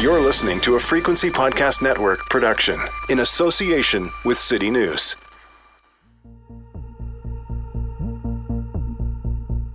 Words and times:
You're 0.00 0.20
listening 0.20 0.60
to 0.60 0.76
a 0.76 0.78
Frequency 0.78 1.28
Podcast 1.28 1.82
Network 1.82 2.30
production 2.30 2.78
in 3.08 3.18
association 3.18 4.12
with 4.24 4.36
City 4.36 4.70
News. 4.70 5.16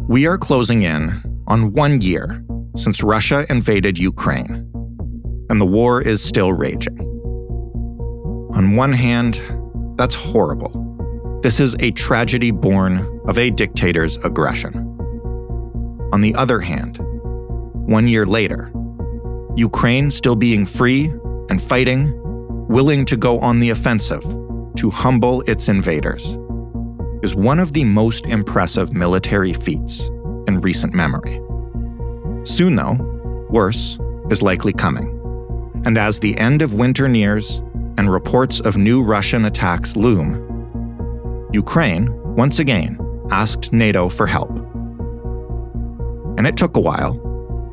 We 0.07 0.25
are 0.25 0.37
closing 0.37 0.83
in 0.83 1.43
on 1.47 1.73
one 1.73 1.99
year 1.99 2.41
since 2.77 3.03
Russia 3.03 3.45
invaded 3.49 3.97
Ukraine, 3.97 4.71
and 5.49 5.59
the 5.59 5.65
war 5.65 6.01
is 6.01 6.23
still 6.23 6.53
raging. 6.53 6.97
On 8.55 8.77
one 8.77 8.93
hand, 8.93 9.41
that's 9.97 10.15
horrible. 10.15 11.39
This 11.43 11.59
is 11.59 11.75
a 11.81 11.91
tragedy 11.91 12.51
born 12.51 13.21
of 13.27 13.37
a 13.37 13.49
dictator's 13.49 14.15
aggression. 14.23 14.73
On 16.13 16.21
the 16.21 16.33
other 16.35 16.61
hand, 16.61 16.97
one 17.89 18.07
year 18.07 18.25
later, 18.25 18.71
Ukraine 19.55 20.09
still 20.09 20.35
being 20.35 20.65
free 20.65 21.05
and 21.49 21.61
fighting, 21.61 22.11
willing 22.67 23.05
to 23.05 23.15
go 23.15 23.39
on 23.39 23.59
the 23.59 23.69
offensive 23.69 24.23
to 24.77 24.89
humble 24.89 25.41
its 25.41 25.69
invaders, 25.69 26.39
is 27.21 27.35
one 27.35 27.59
of 27.59 27.73
the 27.73 27.83
most 27.83 28.25
impressive 28.25 28.93
military 28.93 29.53
feats 29.53 30.07
in 30.47 30.59
recent 30.61 30.95
memory. 30.95 31.39
Soon, 32.45 32.75
though, 32.75 32.97
worse 33.51 33.99
is 34.31 34.41
likely 34.41 34.73
coming. 34.73 35.19
And 35.85 35.99
as 35.99 36.19
the 36.19 36.35
end 36.39 36.63
of 36.63 36.73
winter 36.73 37.07
nears 37.07 37.59
and 37.97 38.11
reports 38.11 38.59
of 38.59 38.75
new 38.75 39.03
Russian 39.03 39.45
attacks 39.45 39.95
loom, 39.95 40.49
Ukraine, 41.53 42.09
once 42.35 42.57
again, 42.57 42.97
asked 43.29 43.71
NATO 43.71 44.09
for 44.09 44.25
help. 44.25 44.49
And 46.39 46.47
it 46.47 46.57
took 46.57 46.75
a 46.75 46.81
while, 46.81 47.13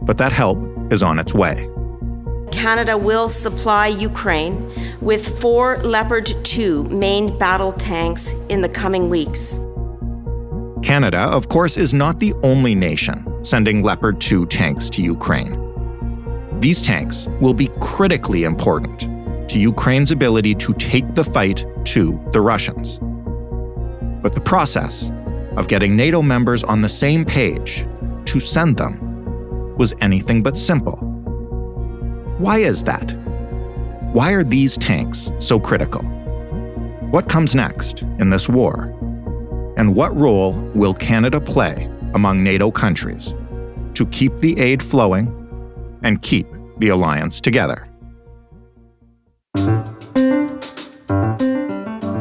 but 0.03 0.19
that 0.19 0.33
help 0.33 0.59
is 0.91 1.03
on 1.03 1.19
its 1.19 1.35
way. 1.35 1.69
Canada 2.53 2.99
will 2.99 3.29
supply 3.29 3.87
Ukraine 3.87 4.73
with 5.01 5.41
four 5.41 5.79
Leopard 5.79 6.33
2 6.45 6.85
main 6.85 7.39
battle 7.39 7.73
tanks 7.73 8.35
in 8.49 8.61
the 8.61 8.69
coming 8.69 9.09
weeks. 9.09 9.59
Canada, 10.83 11.21
of 11.21 11.49
course, 11.49 11.77
is 11.77 11.95
not 11.95 12.19
the 12.19 12.35
only 12.43 12.75
nation 12.75 13.27
sending 13.45 13.83
Leopard 13.83 14.21
2 14.21 14.47
tanks 14.47 14.91
to 14.91 15.03
Ukraine. 15.03 15.59
These 16.61 16.83
tanks 16.83 17.29
will 17.41 17.55
be 17.55 17.69
critically 17.81 18.45
important 18.45 19.09
to 19.49 19.59
Ukraine's 19.59 20.11
ability 20.11 20.55
to 20.57 20.75
take 20.75 21.15
the 21.15 21.25
fight 21.25 21.65
to 21.87 22.21
the 22.33 22.41
Russians. 22.41 22.99
But 24.23 24.33
the 24.33 24.41
process 24.41 25.11
of 25.57 25.69
getting 25.69 25.97
NATO 25.97 26.23
members 26.23 26.63
on 26.65 26.83
the 26.83 26.89
same 26.89 27.25
page 27.25 27.87
to 28.27 28.39
send 28.39 28.77
them 28.77 29.10
was 29.81 29.95
anything 30.03 30.43
but 30.43 30.59
simple. 30.59 30.97
Why 32.37 32.59
is 32.59 32.83
that? 32.85 33.13
Why 34.13 34.33
are 34.33 34.45
these 34.45 34.77
tanks 34.77 35.33
so 35.39 35.59
critical? 35.59 36.03
What 37.11 37.31
comes 37.31 37.55
next 37.55 38.03
in 38.19 38.29
this 38.29 38.47
war? 38.47 38.95
And 39.79 39.95
what 39.95 40.15
role 40.15 40.53
will 40.75 40.93
Canada 40.93 41.41
play 41.41 41.89
among 42.13 42.45
NATO 42.45 42.71
countries 42.71 43.35
to 43.95 44.05
keep 44.05 44.37
the 44.41 44.61
aid 44.61 44.83
flowing 44.83 45.29
and 46.03 46.21
keep 46.21 46.47
the 46.77 46.89
alliance 46.89 47.41
together? 47.41 47.89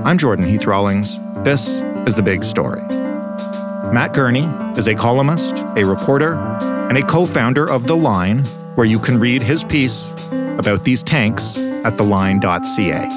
I'm 0.06 0.18
Jordan 0.18 0.48
Heath 0.48 0.66
Rawlings. 0.66 1.20
This 1.44 1.82
is 2.08 2.16
The 2.16 2.24
Big 2.24 2.46
Story. 2.46 2.84
Matt 3.92 4.14
Gurney 4.14 4.46
is 4.78 4.88
a 4.88 4.96
columnist, 4.96 5.60
a 5.76 5.84
reporter, 5.84 6.36
and 6.90 6.98
a 6.98 7.04
co 7.04 7.26
founder 7.26 7.70
of 7.70 7.88
The 7.88 7.96
Line, 7.96 8.44
where 8.76 8.86
you 8.86 9.00
can 9.00 9.20
read 9.20 9.42
his 9.42 9.64
piece 9.64 10.12
about 10.58 10.84
these 10.84 11.04
tanks 11.04 11.58
at 11.58 11.96
theline.ca. 11.96 13.08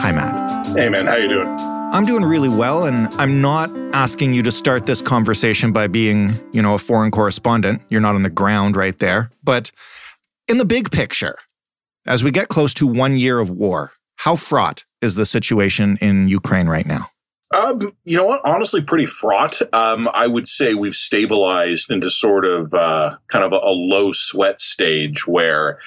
Hi, 0.00 0.12
Matt. 0.12 0.66
Hey, 0.76 0.88
man. 0.88 1.06
How 1.06 1.16
you 1.16 1.28
doing? 1.28 1.48
I'm 1.92 2.04
doing 2.04 2.24
really 2.24 2.48
well, 2.48 2.84
and 2.84 3.08
I'm 3.14 3.40
not 3.40 3.70
asking 3.92 4.34
you 4.34 4.42
to 4.42 4.52
start 4.52 4.86
this 4.86 5.02
conversation 5.02 5.72
by 5.72 5.86
being, 5.86 6.38
you 6.52 6.62
know, 6.62 6.74
a 6.74 6.78
foreign 6.78 7.10
correspondent. 7.10 7.82
You're 7.90 8.00
not 8.00 8.14
on 8.14 8.22
the 8.22 8.30
ground 8.30 8.76
right 8.76 8.98
there. 8.98 9.30
But 9.42 9.72
in 10.48 10.58
the 10.58 10.64
big 10.64 10.90
picture, 10.90 11.36
as 12.06 12.22
we 12.24 12.30
get 12.30 12.48
close 12.48 12.74
to 12.74 12.86
one 12.86 13.16
year 13.16 13.40
of 13.40 13.50
war, 13.50 13.92
how 14.16 14.36
fraught 14.36 14.84
is 15.00 15.14
the 15.14 15.26
situation 15.26 15.98
in 16.00 16.28
Ukraine 16.28 16.68
right 16.68 16.86
now? 16.86 17.09
Um, 17.52 17.96
you 18.04 18.16
know 18.16 18.26
what? 18.26 18.42
Honestly, 18.44 18.80
pretty 18.80 19.06
fraught. 19.06 19.60
Um, 19.74 20.08
I 20.12 20.26
would 20.26 20.46
say 20.46 20.74
we've 20.74 20.94
stabilized 20.94 21.90
into 21.90 22.10
sort 22.10 22.44
of 22.44 22.72
uh, 22.72 23.16
kind 23.28 23.44
of 23.44 23.52
a, 23.52 23.56
a 23.56 23.74
low 23.74 24.12
sweat 24.12 24.60
stage 24.60 25.26
where 25.26 25.80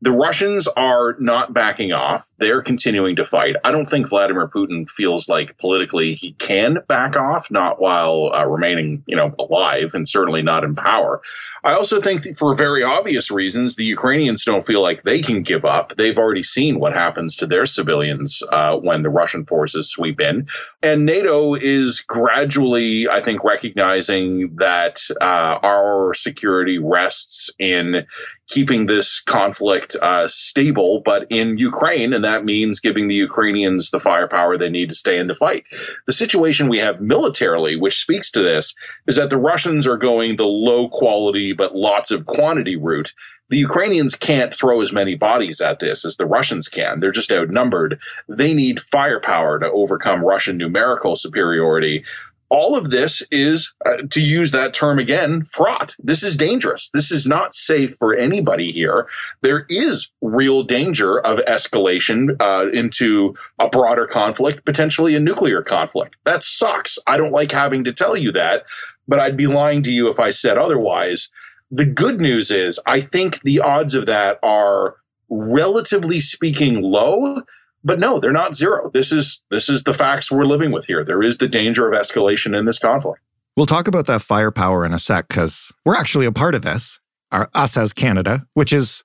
the 0.00 0.12
Russians 0.12 0.68
are 0.68 1.16
not 1.18 1.52
backing 1.52 1.92
off. 1.92 2.28
They're 2.38 2.62
continuing 2.62 3.16
to 3.16 3.24
fight. 3.24 3.56
I 3.64 3.72
don't 3.72 3.86
think 3.86 4.08
Vladimir 4.08 4.48
Putin 4.48 4.88
feels 4.88 5.28
like 5.28 5.58
politically 5.58 6.14
he 6.14 6.32
can 6.34 6.78
back 6.86 7.16
off, 7.16 7.50
not 7.50 7.80
while 7.80 8.30
uh, 8.32 8.46
remaining, 8.46 9.02
you 9.06 9.16
know, 9.16 9.34
alive 9.38 9.94
and 9.94 10.08
certainly 10.08 10.42
not 10.42 10.62
in 10.64 10.74
power. 10.74 11.20
I 11.64 11.74
also 11.74 12.00
think 12.00 12.36
for 12.36 12.54
very 12.54 12.84
obvious 12.84 13.30
reasons, 13.30 13.74
the 13.74 13.84
Ukrainians 13.84 14.44
don't 14.44 14.64
feel 14.64 14.82
like 14.82 15.02
they 15.02 15.20
can 15.20 15.42
give 15.42 15.64
up. 15.64 15.94
They've 15.96 16.16
already 16.16 16.44
seen 16.44 16.78
what 16.78 16.92
happens 16.92 17.34
to 17.36 17.46
their 17.46 17.66
civilians 17.66 18.42
uh, 18.52 18.76
when 18.78 19.02
the 19.02 19.10
Russian 19.10 19.44
forces 19.44 19.90
sweep 19.90 20.20
in. 20.20 20.46
And 20.82 21.04
NATO 21.04 21.54
is 21.54 22.00
gradually, 22.00 23.08
I 23.08 23.20
think, 23.20 23.42
recognizing 23.42 24.54
that 24.56 25.00
uh, 25.20 25.58
our 25.62 26.14
security 26.14 26.78
rests 26.78 27.50
in 27.58 28.06
keeping 28.48 28.86
this 28.86 29.20
conflict 29.20 29.96
uh, 30.00 30.26
stable, 30.28 31.00
but 31.04 31.26
in 31.30 31.58
Ukraine, 31.58 32.12
and 32.12 32.24
that 32.24 32.44
means 32.44 32.80
giving 32.80 33.08
the 33.08 33.14
Ukrainians 33.14 33.90
the 33.90 34.00
firepower 34.00 34.56
they 34.56 34.70
need 34.70 34.88
to 34.88 34.94
stay 34.94 35.18
in 35.18 35.26
the 35.26 35.34
fight. 35.34 35.64
The 36.06 36.12
situation 36.12 36.68
we 36.68 36.78
have 36.78 37.00
militarily, 37.00 37.76
which 37.76 38.00
speaks 38.00 38.30
to 38.32 38.42
this, 38.42 38.74
is 39.06 39.16
that 39.16 39.30
the 39.30 39.38
Russians 39.38 39.86
are 39.86 39.98
going 39.98 40.36
the 40.36 40.46
low 40.46 40.88
quality 40.88 41.52
but 41.52 41.74
lots 41.74 42.10
of 42.10 42.26
quantity 42.26 42.76
route. 42.76 43.12
The 43.50 43.56
Ukrainians 43.56 44.14
can't 44.14 44.52
throw 44.52 44.82
as 44.82 44.92
many 44.92 45.14
bodies 45.14 45.62
at 45.62 45.78
this 45.78 46.04
as 46.04 46.18
the 46.18 46.26
Russians 46.26 46.68
can. 46.68 47.00
They're 47.00 47.10
just 47.10 47.32
outnumbered. 47.32 47.98
They 48.28 48.52
need 48.52 48.78
firepower 48.78 49.58
to 49.58 49.70
overcome 49.70 50.22
Russian 50.22 50.58
numerical 50.58 51.16
superiority 51.16 52.04
all 52.50 52.76
of 52.76 52.90
this 52.90 53.22
is, 53.30 53.74
uh, 53.84 54.02
to 54.10 54.20
use 54.20 54.52
that 54.52 54.72
term 54.72 54.98
again, 54.98 55.44
fraught. 55.44 55.94
This 55.98 56.22
is 56.22 56.36
dangerous. 56.36 56.90
This 56.94 57.10
is 57.10 57.26
not 57.26 57.54
safe 57.54 57.94
for 57.96 58.14
anybody 58.14 58.72
here. 58.72 59.06
There 59.42 59.66
is 59.68 60.10
real 60.22 60.62
danger 60.62 61.18
of 61.20 61.38
escalation 61.40 62.40
uh, 62.40 62.70
into 62.70 63.34
a 63.58 63.68
broader 63.68 64.06
conflict, 64.06 64.64
potentially 64.64 65.14
a 65.14 65.20
nuclear 65.20 65.62
conflict. 65.62 66.16
That 66.24 66.42
sucks. 66.42 66.98
I 67.06 67.16
don't 67.16 67.32
like 67.32 67.52
having 67.52 67.84
to 67.84 67.92
tell 67.92 68.16
you 68.16 68.32
that, 68.32 68.64
but 69.06 69.20
I'd 69.20 69.36
be 69.36 69.46
lying 69.46 69.82
to 69.82 69.92
you 69.92 70.08
if 70.08 70.18
I 70.18 70.30
said 70.30 70.58
otherwise. 70.58 71.28
The 71.70 71.84
good 71.84 72.18
news 72.18 72.50
is, 72.50 72.80
I 72.86 73.02
think 73.02 73.42
the 73.42 73.60
odds 73.60 73.94
of 73.94 74.06
that 74.06 74.38
are 74.42 74.96
relatively 75.28 76.20
speaking 76.20 76.80
low 76.80 77.42
but 77.84 77.98
no, 77.98 78.18
they're 78.20 78.32
not 78.32 78.54
zero. 78.54 78.90
This 78.92 79.12
is 79.12 79.42
this 79.50 79.68
is 79.68 79.84
the 79.84 79.94
facts 79.94 80.30
we're 80.30 80.44
living 80.44 80.72
with 80.72 80.86
here. 80.86 81.04
There 81.04 81.22
is 81.22 81.38
the 81.38 81.48
danger 81.48 81.90
of 81.90 81.98
escalation 81.98 82.58
in 82.58 82.64
this 82.64 82.78
conflict. 82.78 83.20
We'll 83.56 83.66
talk 83.66 83.88
about 83.88 84.06
that 84.06 84.22
firepower 84.22 84.84
in 84.84 84.92
a 84.92 84.98
sec 84.98 85.28
because 85.28 85.72
we're 85.84 85.96
actually 85.96 86.26
a 86.26 86.32
part 86.32 86.54
of 86.54 86.62
this. 86.62 87.00
Our 87.30 87.50
us 87.54 87.76
as 87.76 87.92
Canada, 87.92 88.46
which 88.54 88.72
is 88.72 89.04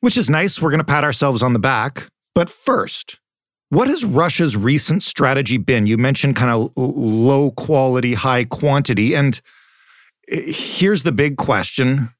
which 0.00 0.16
is 0.16 0.28
nice. 0.28 0.60
We're 0.60 0.70
going 0.70 0.78
to 0.78 0.84
pat 0.84 1.04
ourselves 1.04 1.42
on 1.42 1.52
the 1.52 1.58
back. 1.58 2.08
But 2.34 2.50
first, 2.50 3.18
what 3.70 3.88
has 3.88 4.04
Russia's 4.04 4.56
recent 4.56 5.02
strategy 5.02 5.58
been? 5.58 5.86
You 5.86 5.98
mentioned 5.98 6.36
kind 6.36 6.50
of 6.50 6.72
low 6.76 7.50
quality, 7.52 8.14
high 8.14 8.44
quantity. 8.44 9.14
And 9.14 9.40
eh, 10.30 10.52
here's 10.52 11.02
the 11.02 11.12
big 11.12 11.36
question 11.36 12.10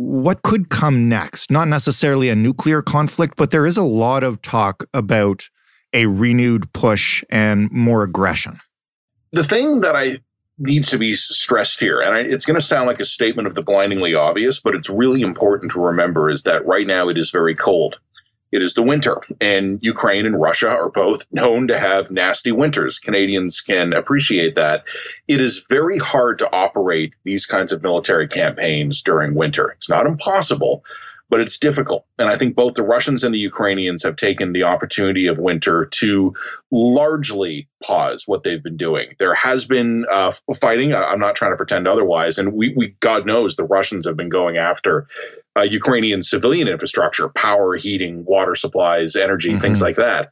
what 0.00 0.40
could 0.40 0.70
come 0.70 1.10
next? 1.10 1.50
Not 1.50 1.68
necessarily 1.68 2.30
a 2.30 2.34
nuclear 2.34 2.80
conflict, 2.80 3.36
but 3.36 3.50
there 3.50 3.66
is 3.66 3.76
a 3.76 3.82
lot 3.82 4.22
of 4.22 4.40
talk 4.40 4.86
about 4.94 5.50
a 5.92 6.06
renewed 6.06 6.72
push 6.72 7.22
and 7.28 7.70
more 7.70 8.02
aggression. 8.02 8.58
The 9.32 9.44
thing 9.44 9.82
that 9.82 9.94
I 9.94 10.20
needs 10.58 10.88
to 10.90 10.98
be 10.98 11.16
stressed 11.16 11.80
here, 11.80 12.00
and 12.00 12.14
I, 12.14 12.20
it's 12.20 12.46
going 12.46 12.54
to 12.54 12.62
sound 12.62 12.86
like 12.86 13.00
a 13.00 13.04
statement 13.04 13.46
of 13.46 13.54
the 13.54 13.62
blindingly 13.62 14.14
obvious, 14.14 14.58
but 14.58 14.74
it's 14.74 14.88
really 14.88 15.20
important 15.20 15.70
to 15.72 15.80
remember 15.80 16.30
is 16.30 16.44
that 16.44 16.64
right 16.64 16.86
now 16.86 17.10
it 17.10 17.18
is 17.18 17.30
very 17.30 17.54
cold. 17.54 17.98
It 18.52 18.62
is 18.62 18.74
the 18.74 18.82
winter, 18.82 19.20
and 19.40 19.78
Ukraine 19.80 20.26
and 20.26 20.40
Russia 20.40 20.70
are 20.70 20.90
both 20.90 21.26
known 21.30 21.68
to 21.68 21.78
have 21.78 22.10
nasty 22.10 22.50
winters. 22.50 22.98
Canadians 22.98 23.60
can 23.60 23.92
appreciate 23.92 24.56
that. 24.56 24.84
It 25.28 25.40
is 25.40 25.64
very 25.68 25.98
hard 25.98 26.38
to 26.40 26.52
operate 26.52 27.14
these 27.24 27.46
kinds 27.46 27.72
of 27.72 27.82
military 27.82 28.26
campaigns 28.26 29.02
during 29.02 29.34
winter. 29.34 29.70
It's 29.70 29.88
not 29.88 30.06
impossible, 30.06 30.84
but 31.28 31.40
it's 31.40 31.56
difficult. 31.56 32.04
And 32.18 32.28
I 32.28 32.36
think 32.36 32.56
both 32.56 32.74
the 32.74 32.82
Russians 32.82 33.22
and 33.22 33.32
the 33.32 33.38
Ukrainians 33.38 34.02
have 34.02 34.16
taken 34.16 34.52
the 34.52 34.64
opportunity 34.64 35.28
of 35.28 35.38
winter 35.38 35.86
to 35.86 36.34
largely 36.72 37.68
pause 37.82 38.24
what 38.26 38.42
they've 38.42 38.62
been 38.62 38.76
doing. 38.76 39.14
There 39.18 39.34
has 39.34 39.64
been 39.64 40.06
uh, 40.12 40.32
fighting. 40.60 40.92
I'm 40.92 41.20
not 41.20 41.36
trying 41.36 41.52
to 41.52 41.56
pretend 41.56 41.86
otherwise. 41.86 42.36
And 42.36 42.52
we, 42.52 42.74
we, 42.76 42.96
God 42.98 43.26
knows, 43.26 43.54
the 43.54 43.64
Russians 43.64 44.06
have 44.06 44.16
been 44.16 44.28
going 44.28 44.56
after 44.56 45.06
uh, 45.58 45.62
Ukrainian 45.62 46.22
civilian 46.22 46.68
infrastructure, 46.68 47.28
power, 47.30 47.76
heating, 47.76 48.24
water 48.24 48.54
supplies, 48.54 49.16
energy, 49.16 49.50
mm-hmm. 49.50 49.60
things 49.60 49.82
like 49.82 49.96
that. 49.96 50.28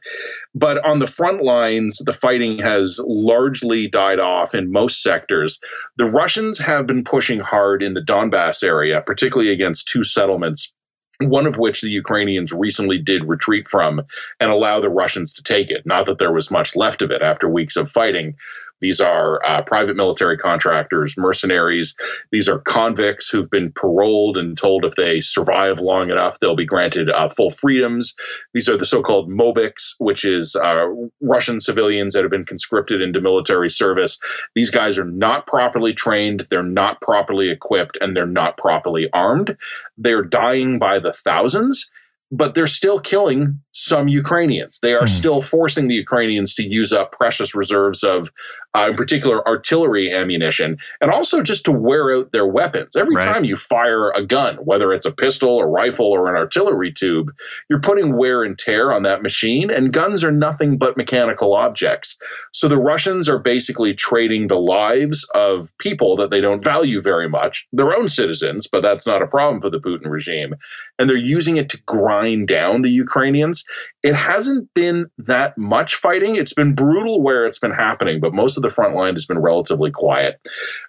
But 0.55 0.83
on 0.85 0.99
the 0.99 1.07
front 1.07 1.43
lines, 1.43 1.97
the 2.05 2.13
fighting 2.13 2.59
has 2.59 2.99
largely 3.05 3.87
died 3.87 4.19
off 4.19 4.55
in 4.55 4.71
most 4.71 5.03
sectors. 5.03 5.59
The 5.97 6.09
Russians 6.09 6.59
have 6.59 6.87
been 6.87 7.03
pushing 7.03 7.39
hard 7.39 7.83
in 7.83 7.93
the 7.93 8.01
Donbass 8.01 8.63
area, 8.63 9.01
particularly 9.05 9.51
against 9.51 9.87
two 9.87 10.03
settlements 10.03 10.73
one 11.21 11.45
of 11.45 11.57
which 11.57 11.81
the 11.81 11.89
Ukrainians 11.89 12.53
recently 12.53 12.97
did 12.97 13.27
retreat 13.27 13.67
from 13.67 14.01
and 14.39 14.51
allow 14.51 14.79
the 14.79 14.89
Russians 14.89 15.33
to 15.33 15.43
take 15.43 15.69
it. 15.69 15.85
Not 15.85 16.05
that 16.05 16.17
there 16.17 16.31
was 16.31 16.49
much 16.49 16.77
left 16.77 17.01
of 17.01 17.11
it 17.11 17.21
after 17.21 17.49
weeks 17.49 17.75
of 17.75 17.91
fighting, 17.91 18.35
these 18.81 19.01
are 19.01 19.43
uh, 19.45 19.61
private 19.61 19.95
military 19.95 20.37
contractors, 20.37 21.17
mercenaries. 21.17 21.95
These 22.31 22.47
are 22.47 22.59
convicts 22.59 23.29
who've 23.29 23.49
been 23.49 23.71
paroled 23.71 24.37
and 24.37 24.57
told 24.57 24.85
if 24.85 24.95
they 24.95 25.19
survive 25.19 25.79
long 25.79 26.09
enough, 26.09 26.39
they'll 26.39 26.55
be 26.55 26.65
granted 26.65 27.09
uh, 27.09 27.29
full 27.29 27.49
freedoms. 27.49 28.15
These 28.53 28.69
are 28.69 28.77
the 28.77 28.85
so 28.85 29.01
called 29.01 29.29
Mobiks, 29.29 29.95
which 29.99 30.23
is 30.23 30.55
uh, 30.55 30.87
Russian 31.21 31.59
civilians 31.59 32.13
that 32.13 32.23
have 32.23 32.31
been 32.31 32.45
conscripted 32.45 33.01
into 33.01 33.21
military 33.21 33.69
service. 33.69 34.19
These 34.55 34.71
guys 34.71 34.97
are 34.97 35.05
not 35.05 35.47
properly 35.47 35.93
trained, 35.93 36.47
they're 36.49 36.63
not 36.63 37.01
properly 37.01 37.49
equipped, 37.49 37.97
and 38.01 38.15
they're 38.15 38.25
not 38.25 38.57
properly 38.57 39.09
armed. 39.13 39.57
They're 39.97 40.23
dying 40.23 40.79
by 40.79 40.99
the 40.99 41.13
thousands 41.13 41.91
but 42.31 42.53
they're 42.53 42.67
still 42.67 42.99
killing 42.99 43.59
some 43.71 44.07
Ukrainians. 44.07 44.79
They 44.81 44.93
are 44.93 45.01
hmm. 45.01 45.07
still 45.07 45.41
forcing 45.41 45.87
the 45.87 45.95
Ukrainians 45.95 46.53
to 46.55 46.63
use 46.63 46.93
up 46.93 47.11
precious 47.11 47.55
reserves 47.55 48.03
of, 48.03 48.31
uh, 48.75 48.87
in 48.89 48.95
particular, 48.95 49.47
artillery 49.47 50.13
ammunition, 50.13 50.77
and 51.01 51.09
also 51.09 51.41
just 51.41 51.65
to 51.65 51.71
wear 51.71 52.15
out 52.15 52.31
their 52.31 52.45
weapons. 52.45 52.95
Every 52.95 53.15
right. 53.15 53.25
time 53.25 53.43
you 53.43 53.55
fire 53.55 54.11
a 54.11 54.23
gun, 54.23 54.57
whether 54.57 54.93
it's 54.93 55.07
a 55.07 55.11
pistol, 55.11 55.59
a 55.59 55.65
rifle, 55.65 56.05
or 56.05 56.29
an 56.29 56.35
artillery 56.35 56.91
tube, 56.91 57.31
you're 57.69 57.79
putting 57.79 58.15
wear 58.15 58.43
and 58.43 58.57
tear 58.57 58.91
on 58.91 59.03
that 59.03 59.23
machine, 59.23 59.71
and 59.71 59.91
guns 59.91 60.23
are 60.23 60.31
nothing 60.31 60.77
but 60.77 60.97
mechanical 60.97 61.55
objects. 61.55 62.15
So 62.53 62.67
the 62.67 62.77
Russians 62.77 63.27
are 63.27 63.39
basically 63.39 63.95
trading 63.95 64.47
the 64.47 64.59
lives 64.59 65.27
of 65.33 65.75
people 65.79 66.15
that 66.17 66.29
they 66.29 66.41
don't 66.41 66.63
value 66.63 67.01
very 67.01 67.27
much, 67.27 67.67
their 67.73 67.95
own 67.95 68.07
citizens, 68.07 68.67
but 68.67 68.81
that's 68.81 69.07
not 69.07 69.23
a 69.23 69.27
problem 69.27 69.61
for 69.61 69.71
the 69.71 69.79
Putin 69.79 70.09
regime, 70.09 70.53
and 70.99 71.09
they're 71.09 71.17
using 71.17 71.57
it 71.57 71.69
to 71.69 71.81
grind 71.87 72.47
down 72.47 72.83
the 72.83 72.91
Ukrainians. 72.91 73.65
It 74.03 74.13
hasn't 74.13 74.71
been 74.73 75.09
that 75.17 75.57
much 75.57 75.95
fighting. 75.95 76.35
It's 76.35 76.53
been 76.53 76.75
brutal 76.75 77.21
where 77.21 77.45
it's 77.45 77.59
been 77.59 77.71
happening, 77.71 78.19
but 78.19 78.33
most 78.33 78.58
of 78.59 78.63
the 78.63 78.69
front 78.69 78.95
line 78.95 79.15
has 79.15 79.25
been 79.25 79.39
relatively 79.39 79.91
quiet. 79.91 80.39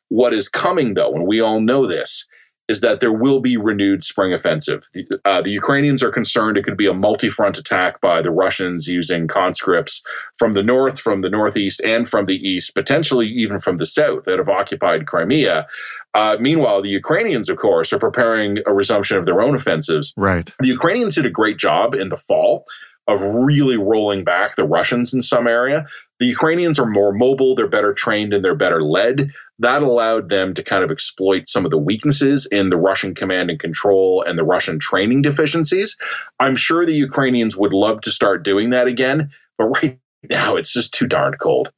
What 0.08 0.34
is 0.34 0.49
coming, 0.49 0.94
though, 0.94 1.14
and 1.14 1.26
we 1.26 1.40
all 1.40 1.61
know 1.61 1.87
this, 1.87 2.26
is 2.70 2.81
that 2.81 3.00
there 3.00 3.12
will 3.12 3.40
be 3.40 3.56
renewed 3.56 4.05
spring 4.05 4.32
offensive. 4.32 4.88
The, 4.94 5.05
uh, 5.25 5.43
the, 5.43 5.50
Ukrainians 5.50 6.05
are 6.05 6.12
concerned 6.12 6.56
it 6.56 6.62
could 6.62 6.76
be 6.76 6.87
a 6.87 6.94
multi-front 6.94 7.58
attack 7.58 8.00
by 8.00 8.22
the 8.22 8.31
Russians 8.31 8.87
using 8.87 9.26
conscripts 9.26 10.02
from 10.38 10.55
the 10.55 10.62
north, 10.62 11.00
from 11.00 11.20
the 11.20 11.31
northeast, 11.31 11.81
and 11.84 12.08
from 12.08 12.26
the 12.26 12.37
east, 12.37 12.76
potentially 12.76 13.26
even 13.26 13.58
from 13.58 13.78
the 13.78 13.87
south 13.87 14.25
that 14.25 14.38
have 14.38 14.49
occupied 14.49 15.08
Crimea. 15.08 15.66
Uh, 16.14 16.37
meanwhile, 16.40 16.81
the 16.81 16.88
Ukrainians, 16.88 17.49
of 17.49 17.56
course, 17.56 17.93
are 17.93 17.99
preparing 17.99 18.58
a 18.66 18.73
resumption 18.73 19.16
of 19.16 19.26
their 19.26 19.40
own 19.40 19.56
offensives. 19.56 20.14
Right. 20.16 20.55
The 20.61 20.69
Ukrainians 20.69 21.16
did 21.16 21.26
a 21.26 21.31
great 21.31 21.58
job 21.58 21.94
in 21.94 22.08
the 22.08 22.16
fall 22.16 22.66
of 23.11 23.23
really 23.23 23.77
rolling 23.77 24.23
back 24.23 24.55
the 24.55 24.65
Russians 24.65 25.12
in 25.12 25.21
some 25.21 25.49
area. 25.49 25.85
The 26.21 26.27
Ukrainians 26.27 26.79
are 26.79 26.87
more 26.87 27.12
mobile, 27.12 27.55
they're 27.55 27.67
better 27.67 27.93
trained, 27.93 28.33
and 28.33 28.45
they're 28.45 28.55
better 28.55 28.83
led. 28.83 29.33
That 29.59 29.83
allowed 29.83 30.29
them 30.29 30.55
to 30.55 30.62
kind 30.62 30.85
of 30.85 30.91
exploit 30.91 31.49
some 31.49 31.65
of 31.65 31.73
the 31.73 31.79
weaknesses 31.79 32.47
in 32.47 32.71
the 32.71 32.77
Russian 32.77 33.15
command 33.15 33.51
and 33.51 33.59
control 33.59 34.23
and 34.23 34.39
the 34.39 34.45
Russian 34.45 34.79
training 34.79 35.23
deficiencies. 35.23 35.99
I'm 36.39 36.55
sure 36.55 36.87
the 36.87 36.95
Ukrainians 36.95 37.57
would 37.57 37.73
love 37.73 38.01
to 38.03 38.12
start 38.12 38.45
doing 38.45 38.71
that 38.71 38.87
again, 38.87 39.31
but 39.59 39.65
right 39.83 39.99
now 40.29 40.57
it's 40.57 40.73
just 40.73 40.95
too 40.95 41.07
darn 41.07 41.35
cold. 41.35 41.73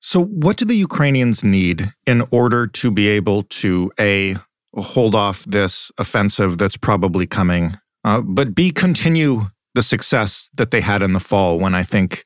So, 0.00 0.22
what 0.22 0.58
do 0.58 0.66
the 0.66 0.74
Ukrainians 0.74 1.42
need 1.42 1.90
in 2.06 2.24
order 2.30 2.66
to 2.66 2.90
be 2.90 3.08
able 3.08 3.44
to 3.44 3.90
A, 3.98 4.36
hold 4.76 5.14
off 5.14 5.44
this 5.46 5.90
offensive 5.96 6.58
that's 6.58 6.76
probably 6.76 7.26
coming, 7.26 7.78
uh, 8.04 8.20
but 8.20 8.54
B, 8.54 8.70
continue 8.70 9.46
the 9.74 9.82
success 9.82 10.48
that 10.54 10.70
they 10.70 10.80
had 10.80 11.02
in 11.02 11.12
the 11.12 11.20
fall 11.20 11.58
when 11.58 11.74
I 11.74 11.82
think 11.82 12.24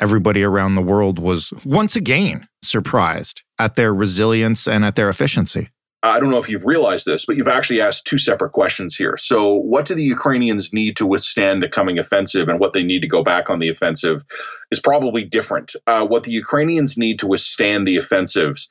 everybody 0.00 0.42
around 0.42 0.74
the 0.74 0.82
world 0.82 1.18
was 1.18 1.52
once 1.64 1.96
again 1.96 2.48
surprised 2.62 3.42
at 3.58 3.74
their 3.76 3.94
resilience 3.94 4.66
and 4.66 4.84
at 4.84 4.96
their 4.96 5.08
efficiency? 5.08 5.70
I 6.04 6.20
don't 6.20 6.28
know 6.28 6.38
if 6.38 6.50
you've 6.50 6.66
realized 6.66 7.06
this, 7.06 7.24
but 7.24 7.36
you've 7.36 7.48
actually 7.48 7.80
asked 7.80 8.06
two 8.06 8.18
separate 8.18 8.52
questions 8.52 8.94
here. 8.94 9.16
So, 9.16 9.54
what 9.54 9.86
do 9.86 9.94
the 9.94 10.02
Ukrainians 10.02 10.70
need 10.70 10.96
to 10.98 11.06
withstand 11.06 11.62
the 11.62 11.68
coming 11.68 11.98
offensive 11.98 12.46
and 12.46 12.60
what 12.60 12.74
they 12.74 12.82
need 12.82 13.00
to 13.00 13.08
go 13.08 13.22
back 13.22 13.48
on 13.48 13.58
the 13.58 13.70
offensive 13.70 14.22
is 14.70 14.80
probably 14.80 15.24
different. 15.24 15.74
Uh, 15.86 16.06
what 16.06 16.24
the 16.24 16.32
Ukrainians 16.32 16.98
need 16.98 17.18
to 17.20 17.26
withstand 17.26 17.86
the 17.86 17.96
offensives 17.96 18.68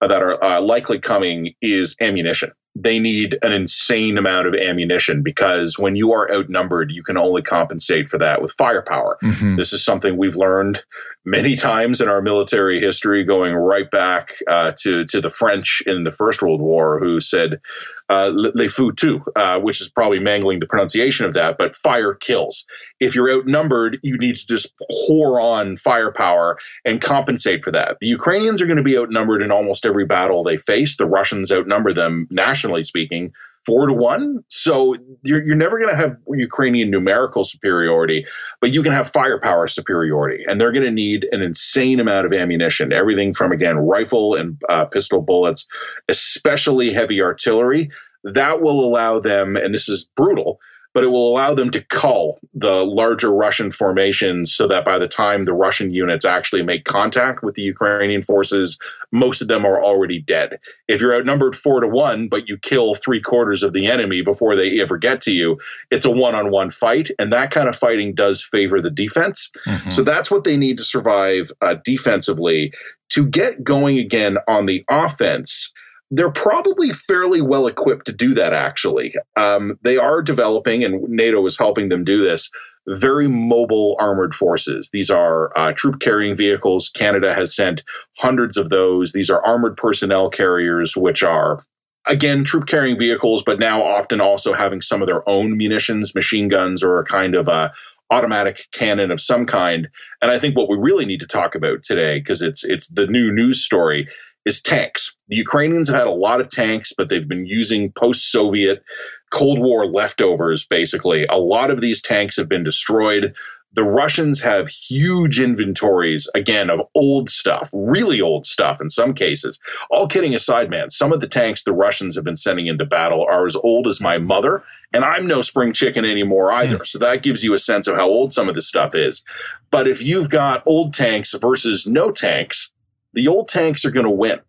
that 0.00 0.22
are 0.22 0.42
uh, 0.42 0.60
likely 0.60 0.98
coming 0.98 1.54
is 1.62 1.94
ammunition. 2.00 2.50
They 2.74 2.98
need 2.98 3.38
an 3.42 3.52
insane 3.52 4.16
amount 4.16 4.46
of 4.46 4.54
ammunition 4.54 5.22
because 5.22 5.78
when 5.78 5.94
you 5.94 6.12
are 6.12 6.32
outnumbered, 6.32 6.90
you 6.90 7.02
can 7.02 7.18
only 7.18 7.42
compensate 7.42 8.08
for 8.08 8.18
that 8.18 8.40
with 8.40 8.52
firepower. 8.52 9.18
Mm-hmm. 9.22 9.56
This 9.56 9.72
is 9.72 9.84
something 9.84 10.16
we've 10.16 10.36
learned 10.36 10.82
many 11.24 11.54
times 11.54 12.00
in 12.00 12.08
our 12.08 12.22
military 12.22 12.80
history, 12.80 13.24
going 13.24 13.54
right 13.54 13.90
back 13.90 14.32
uh, 14.48 14.72
to 14.80 15.04
to 15.06 15.20
the 15.20 15.30
French 15.30 15.82
in 15.86 16.04
the 16.04 16.12
First 16.12 16.42
World 16.42 16.60
War, 16.60 16.98
who 16.98 17.20
said 17.20 17.60
uh, 18.08 18.30
"les 18.34 18.68
fous 18.68 18.94
too," 18.96 19.22
uh, 19.36 19.60
which 19.60 19.80
is 19.80 19.88
probably 19.88 20.18
mangling 20.18 20.60
the 20.60 20.66
pronunciation 20.66 21.26
of 21.26 21.34
that, 21.34 21.56
but 21.58 21.76
fire 21.76 22.14
kills. 22.14 22.64
If 23.02 23.16
you're 23.16 23.32
outnumbered, 23.32 23.98
you 24.04 24.16
need 24.16 24.36
to 24.36 24.46
just 24.46 24.72
pour 25.08 25.40
on 25.40 25.76
firepower 25.76 26.56
and 26.84 27.02
compensate 27.02 27.64
for 27.64 27.72
that. 27.72 27.96
The 28.00 28.06
Ukrainians 28.06 28.62
are 28.62 28.66
going 28.66 28.76
to 28.76 28.82
be 28.84 28.96
outnumbered 28.96 29.42
in 29.42 29.50
almost 29.50 29.84
every 29.84 30.06
battle 30.06 30.44
they 30.44 30.56
face. 30.56 30.96
The 30.96 31.06
Russians 31.06 31.50
outnumber 31.50 31.92
them, 31.92 32.28
nationally 32.30 32.84
speaking, 32.84 33.32
four 33.66 33.88
to 33.88 33.92
one. 33.92 34.44
So 34.46 34.94
you're, 35.24 35.44
you're 35.44 35.56
never 35.56 35.80
going 35.80 35.90
to 35.90 35.96
have 35.96 36.16
Ukrainian 36.28 36.90
numerical 36.90 37.42
superiority, 37.42 38.24
but 38.60 38.72
you 38.72 38.84
can 38.84 38.92
have 38.92 39.08
firepower 39.10 39.66
superiority. 39.66 40.44
And 40.46 40.60
they're 40.60 40.72
going 40.72 40.86
to 40.86 40.92
need 40.92 41.26
an 41.32 41.42
insane 41.42 41.98
amount 41.98 42.26
of 42.26 42.32
ammunition, 42.32 42.92
everything 42.92 43.34
from, 43.34 43.50
again, 43.50 43.78
rifle 43.78 44.36
and 44.36 44.62
uh, 44.68 44.84
pistol 44.84 45.22
bullets, 45.22 45.66
especially 46.08 46.92
heavy 46.92 47.20
artillery. 47.20 47.90
That 48.22 48.62
will 48.62 48.84
allow 48.84 49.18
them, 49.18 49.56
and 49.56 49.74
this 49.74 49.88
is 49.88 50.08
brutal, 50.16 50.60
but 50.94 51.02
it 51.02 51.08
will 51.08 51.28
allow 51.28 51.54
them 51.54 51.70
to 51.70 51.80
cull 51.80 52.38
the 52.62 52.84
larger 52.84 53.30
Russian 53.30 53.70
formations 53.70 54.54
so 54.54 54.66
that 54.68 54.84
by 54.84 54.98
the 54.98 55.08
time 55.08 55.44
the 55.44 55.52
Russian 55.52 55.92
units 55.92 56.24
actually 56.24 56.62
make 56.62 56.84
contact 56.84 57.42
with 57.42 57.54
the 57.54 57.62
Ukrainian 57.62 58.22
forces, 58.22 58.78
most 59.10 59.42
of 59.42 59.48
them 59.48 59.66
are 59.66 59.82
already 59.82 60.20
dead. 60.20 60.58
If 60.88 61.00
you're 61.00 61.14
outnumbered 61.14 61.54
four 61.54 61.80
to 61.80 61.88
one, 61.88 62.28
but 62.28 62.48
you 62.48 62.56
kill 62.56 62.94
three 62.94 63.20
quarters 63.20 63.62
of 63.62 63.72
the 63.72 63.86
enemy 63.86 64.22
before 64.22 64.56
they 64.56 64.80
ever 64.80 64.96
get 64.96 65.20
to 65.22 65.32
you, 65.32 65.58
it's 65.90 66.06
a 66.06 66.10
one 66.10 66.34
on 66.34 66.50
one 66.50 66.70
fight. 66.70 67.10
And 67.18 67.32
that 67.32 67.50
kind 67.50 67.68
of 67.68 67.76
fighting 67.76 68.14
does 68.14 68.42
favor 68.42 68.80
the 68.80 68.90
defense. 68.90 69.50
Mm-hmm. 69.66 69.90
So 69.90 70.02
that's 70.02 70.30
what 70.30 70.44
they 70.44 70.56
need 70.56 70.78
to 70.78 70.84
survive 70.84 71.52
uh, 71.60 71.76
defensively. 71.84 72.72
To 73.10 73.26
get 73.26 73.62
going 73.62 73.98
again 73.98 74.38
on 74.48 74.64
the 74.64 74.84
offense, 74.88 75.74
they're 76.14 76.30
probably 76.30 76.92
fairly 76.92 77.40
well 77.40 77.66
equipped 77.66 78.04
to 78.06 78.12
do 78.12 78.34
that, 78.34 78.52
actually. 78.52 79.14
Um, 79.34 79.78
they 79.82 79.96
are 79.96 80.20
developing, 80.20 80.84
and 80.84 81.02
NATO 81.08 81.44
is 81.46 81.58
helping 81.58 81.88
them 81.88 82.04
do 82.04 82.22
this, 82.22 82.50
very 82.86 83.28
mobile 83.28 83.96
armored 83.98 84.34
forces. 84.34 84.90
These 84.92 85.10
are 85.10 85.50
uh, 85.56 85.72
troop 85.72 86.00
carrying 86.00 86.36
vehicles. 86.36 86.90
Canada 86.90 87.32
has 87.32 87.56
sent 87.56 87.82
hundreds 88.18 88.58
of 88.58 88.68
those. 88.68 89.12
These 89.12 89.30
are 89.30 89.44
armored 89.46 89.78
personnel 89.78 90.28
carriers, 90.28 90.94
which 90.96 91.22
are 91.22 91.64
again 92.06 92.42
troop 92.42 92.66
carrying 92.66 92.98
vehicles 92.98 93.44
but 93.44 93.60
now 93.60 93.80
often 93.80 94.20
also 94.20 94.52
having 94.54 94.80
some 94.80 95.02
of 95.02 95.06
their 95.06 95.26
own 95.28 95.56
munitions 95.56 96.16
machine 96.16 96.48
guns 96.48 96.82
or 96.82 96.98
a 96.98 97.04
kind 97.04 97.36
of 97.36 97.46
a 97.46 97.72
automatic 98.10 98.58
cannon 98.72 99.12
of 99.12 99.20
some 99.20 99.46
kind 99.46 99.88
and 100.20 100.28
i 100.28 100.36
think 100.36 100.56
what 100.56 100.68
we 100.68 100.76
really 100.76 101.04
need 101.04 101.20
to 101.20 101.28
talk 101.28 101.54
about 101.54 101.84
today 101.84 102.18
because 102.18 102.42
it's 102.42 102.64
it's 102.64 102.88
the 102.88 103.06
new 103.06 103.30
news 103.30 103.64
story 103.64 104.08
is 104.44 104.60
tanks. 104.60 105.16
The 105.28 105.36
Ukrainians 105.36 105.88
have 105.88 105.98
had 105.98 106.06
a 106.06 106.10
lot 106.10 106.40
of 106.40 106.50
tanks, 106.50 106.92
but 106.96 107.08
they've 107.08 107.28
been 107.28 107.46
using 107.46 107.92
post 107.92 108.30
Soviet 108.30 108.82
Cold 109.30 109.58
War 109.58 109.86
leftovers, 109.86 110.66
basically. 110.66 111.26
A 111.26 111.38
lot 111.38 111.70
of 111.70 111.80
these 111.80 112.02
tanks 112.02 112.36
have 112.36 112.48
been 112.48 112.64
destroyed. 112.64 113.34
The 113.74 113.84
Russians 113.84 114.42
have 114.42 114.68
huge 114.68 115.40
inventories, 115.40 116.28
again, 116.34 116.68
of 116.68 116.80
old 116.94 117.30
stuff, 117.30 117.70
really 117.72 118.20
old 118.20 118.44
stuff 118.44 118.82
in 118.82 118.90
some 118.90 119.14
cases. 119.14 119.58
All 119.90 120.06
kidding 120.06 120.34
aside, 120.34 120.68
man, 120.68 120.90
some 120.90 121.12
of 121.12 121.22
the 121.22 121.28
tanks 121.28 121.62
the 121.62 121.72
Russians 121.72 122.14
have 122.14 122.24
been 122.24 122.36
sending 122.36 122.66
into 122.66 122.84
battle 122.84 123.24
are 123.24 123.46
as 123.46 123.56
old 123.56 123.86
as 123.86 123.98
my 123.98 124.18
mother, 124.18 124.62
and 124.92 125.04
I'm 125.04 125.26
no 125.26 125.40
spring 125.40 125.72
chicken 125.72 126.04
anymore 126.04 126.50
hmm. 126.50 126.56
either. 126.56 126.84
So 126.84 126.98
that 126.98 127.22
gives 127.22 127.42
you 127.42 127.54
a 127.54 127.58
sense 127.58 127.86
of 127.86 127.96
how 127.96 128.06
old 128.06 128.34
some 128.34 128.50
of 128.50 128.54
this 128.54 128.68
stuff 128.68 128.94
is. 128.94 129.24
But 129.70 129.88
if 129.88 130.02
you've 130.02 130.28
got 130.28 130.62
old 130.66 130.92
tanks 130.92 131.32
versus 131.32 131.86
no 131.86 132.10
tanks, 132.10 132.71
the 133.12 133.28
old 133.28 133.48
tanks 133.48 133.84
are 133.84 133.90
going 133.90 134.06
to 134.06 134.10
win. 134.10 134.40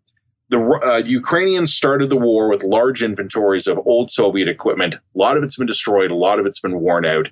The, 0.49 0.59
uh, 0.83 1.01
the 1.01 1.09
Ukrainians 1.09 1.73
started 1.73 2.09
the 2.09 2.17
war 2.17 2.49
with 2.49 2.63
large 2.63 3.01
inventories 3.01 3.67
of 3.67 3.79
old 3.85 4.11
Soviet 4.11 4.47
equipment. 4.47 4.95
A 4.95 4.99
lot 5.15 5.37
of 5.37 5.43
it's 5.43 5.57
been 5.57 5.67
destroyed, 5.67 6.11
a 6.11 6.15
lot 6.15 6.39
of 6.39 6.45
it's 6.45 6.59
been 6.59 6.79
worn 6.79 7.05
out. 7.05 7.29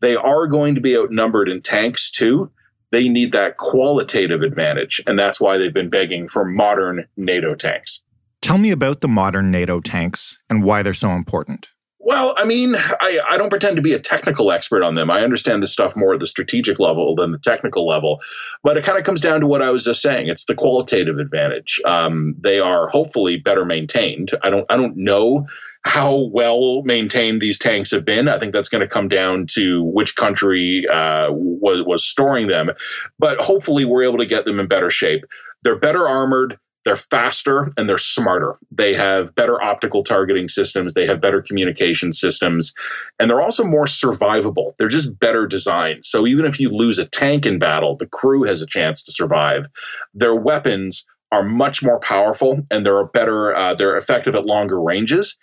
They 0.00 0.16
are 0.16 0.46
going 0.46 0.74
to 0.74 0.80
be 0.80 0.96
outnumbered 0.96 1.48
in 1.48 1.62
tanks 1.62 2.10
too. 2.10 2.50
They 2.90 3.08
need 3.08 3.32
that 3.32 3.56
qualitative 3.56 4.42
advantage, 4.42 5.02
and 5.06 5.18
that's 5.18 5.40
why 5.40 5.58
they've 5.58 5.72
been 5.72 5.90
begging 5.90 6.28
for 6.28 6.44
modern 6.44 7.06
NATO 7.16 7.54
tanks. 7.54 8.04
Tell 8.40 8.58
me 8.58 8.70
about 8.70 9.00
the 9.00 9.08
modern 9.08 9.50
NATO 9.50 9.80
tanks 9.80 10.38
and 10.48 10.62
why 10.62 10.82
they're 10.82 10.94
so 10.94 11.10
important. 11.10 11.68
Well, 12.06 12.34
I 12.36 12.44
mean, 12.44 12.76
I, 12.76 13.18
I 13.32 13.36
don't 13.36 13.50
pretend 13.50 13.74
to 13.74 13.82
be 13.82 13.92
a 13.92 13.98
technical 13.98 14.52
expert 14.52 14.84
on 14.84 14.94
them. 14.94 15.10
I 15.10 15.22
understand 15.22 15.60
this 15.60 15.72
stuff 15.72 15.96
more 15.96 16.14
at 16.14 16.20
the 16.20 16.28
strategic 16.28 16.78
level 16.78 17.16
than 17.16 17.32
the 17.32 17.38
technical 17.38 17.84
level. 17.84 18.20
But 18.62 18.76
it 18.76 18.84
kind 18.84 18.96
of 18.96 19.02
comes 19.02 19.20
down 19.20 19.40
to 19.40 19.48
what 19.48 19.60
I 19.60 19.70
was 19.70 19.86
just 19.86 20.02
saying. 20.02 20.28
It's 20.28 20.44
the 20.44 20.54
qualitative 20.54 21.18
advantage. 21.18 21.80
Um, 21.84 22.36
they 22.38 22.60
are 22.60 22.86
hopefully 22.86 23.38
better 23.38 23.64
maintained. 23.64 24.30
I 24.44 24.50
don't 24.50 24.64
I 24.70 24.76
don't 24.76 24.96
know 24.96 25.48
how 25.82 26.30
well 26.32 26.84
maintained 26.84 27.42
these 27.42 27.58
tanks 27.58 27.90
have 27.90 28.04
been. 28.04 28.28
I 28.28 28.38
think 28.38 28.54
that's 28.54 28.68
going 28.68 28.82
to 28.82 28.88
come 28.88 29.08
down 29.08 29.48
to 29.54 29.82
which 29.82 30.14
country 30.14 30.86
uh, 30.86 31.30
was 31.32 31.82
was 31.84 32.06
storing 32.06 32.46
them. 32.46 32.70
But 33.18 33.40
hopefully, 33.40 33.84
we're 33.84 34.04
able 34.04 34.18
to 34.18 34.26
get 34.26 34.44
them 34.44 34.60
in 34.60 34.68
better 34.68 34.92
shape. 34.92 35.24
They're 35.64 35.74
better 35.74 36.06
armored. 36.06 36.56
They're 36.86 36.94
faster 36.94 37.68
and 37.76 37.88
they're 37.88 37.98
smarter. 37.98 38.58
They 38.70 38.94
have 38.94 39.34
better 39.34 39.60
optical 39.60 40.04
targeting 40.04 40.46
systems. 40.46 40.94
They 40.94 41.04
have 41.08 41.20
better 41.20 41.42
communication 41.42 42.12
systems. 42.12 42.72
And 43.18 43.28
they're 43.28 43.42
also 43.42 43.64
more 43.64 43.86
survivable. 43.86 44.74
They're 44.78 44.86
just 44.86 45.18
better 45.18 45.48
designed. 45.48 46.04
So 46.04 46.28
even 46.28 46.46
if 46.46 46.60
you 46.60 46.68
lose 46.68 47.00
a 47.00 47.04
tank 47.04 47.44
in 47.44 47.58
battle, 47.58 47.96
the 47.96 48.06
crew 48.06 48.44
has 48.44 48.62
a 48.62 48.66
chance 48.66 49.02
to 49.02 49.10
survive. 49.10 49.66
Their 50.14 50.36
weapons 50.36 51.04
are 51.32 51.42
much 51.42 51.82
more 51.82 51.98
powerful 51.98 52.64
and 52.70 52.86
they're 52.86 53.04
better, 53.06 53.52
uh, 53.52 53.74
they're 53.74 53.96
effective 53.96 54.36
at 54.36 54.46
longer 54.46 54.80
ranges. 54.80 55.36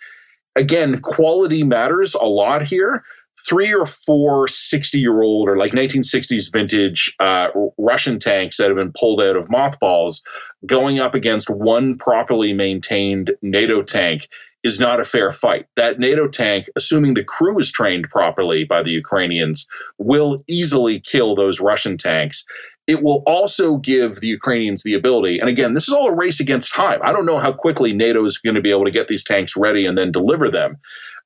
Again, 0.56 1.02
quality 1.02 1.62
matters 1.62 2.14
a 2.14 2.24
lot 2.24 2.62
here 2.62 3.04
three 3.48 3.72
or 3.72 3.86
four 3.86 4.48
60 4.48 4.98
year 4.98 5.22
old 5.22 5.48
or 5.48 5.56
like 5.56 5.72
1960s 5.72 6.52
vintage 6.52 7.14
uh, 7.20 7.48
Russian 7.78 8.18
tanks 8.18 8.56
that 8.56 8.68
have 8.68 8.76
been 8.76 8.92
pulled 8.98 9.22
out 9.22 9.36
of 9.36 9.50
mothballs 9.50 10.22
going 10.66 10.98
up 10.98 11.14
against 11.14 11.50
one 11.50 11.98
properly 11.98 12.52
maintained 12.52 13.32
NATO 13.42 13.82
tank 13.82 14.28
is 14.62 14.80
not 14.80 14.98
a 14.98 15.04
fair 15.04 15.30
fight. 15.30 15.66
That 15.76 15.98
NATO 15.98 16.26
tank, 16.26 16.66
assuming 16.74 17.14
the 17.14 17.22
crew 17.22 17.58
is 17.58 17.70
trained 17.70 18.08
properly 18.10 18.64
by 18.64 18.82
the 18.82 18.90
Ukrainians, 18.90 19.68
will 19.98 20.42
easily 20.48 20.98
kill 20.98 21.34
those 21.34 21.60
Russian 21.60 21.98
tanks. 21.98 22.44
It 22.86 23.02
will 23.02 23.22
also 23.26 23.76
give 23.76 24.20
the 24.20 24.26
Ukrainians 24.26 24.82
the 24.82 24.94
ability, 24.94 25.38
and 25.38 25.48
again, 25.48 25.74
this 25.74 25.88
is 25.88 25.94
all 25.94 26.08
a 26.08 26.16
race 26.16 26.40
against 26.40 26.74
time. 26.74 27.00
I 27.02 27.12
don't 27.12 27.26
know 27.26 27.38
how 27.38 27.52
quickly 27.52 27.92
NATO 27.92 28.24
is 28.24 28.38
going 28.38 28.56
to 28.56 28.60
be 28.60 28.70
able 28.70 28.84
to 28.84 28.90
get 28.90 29.06
these 29.06 29.24
tanks 29.24 29.56
ready 29.56 29.86
and 29.86 29.96
then 29.96 30.12
deliver 30.12 30.50
them 30.50 30.78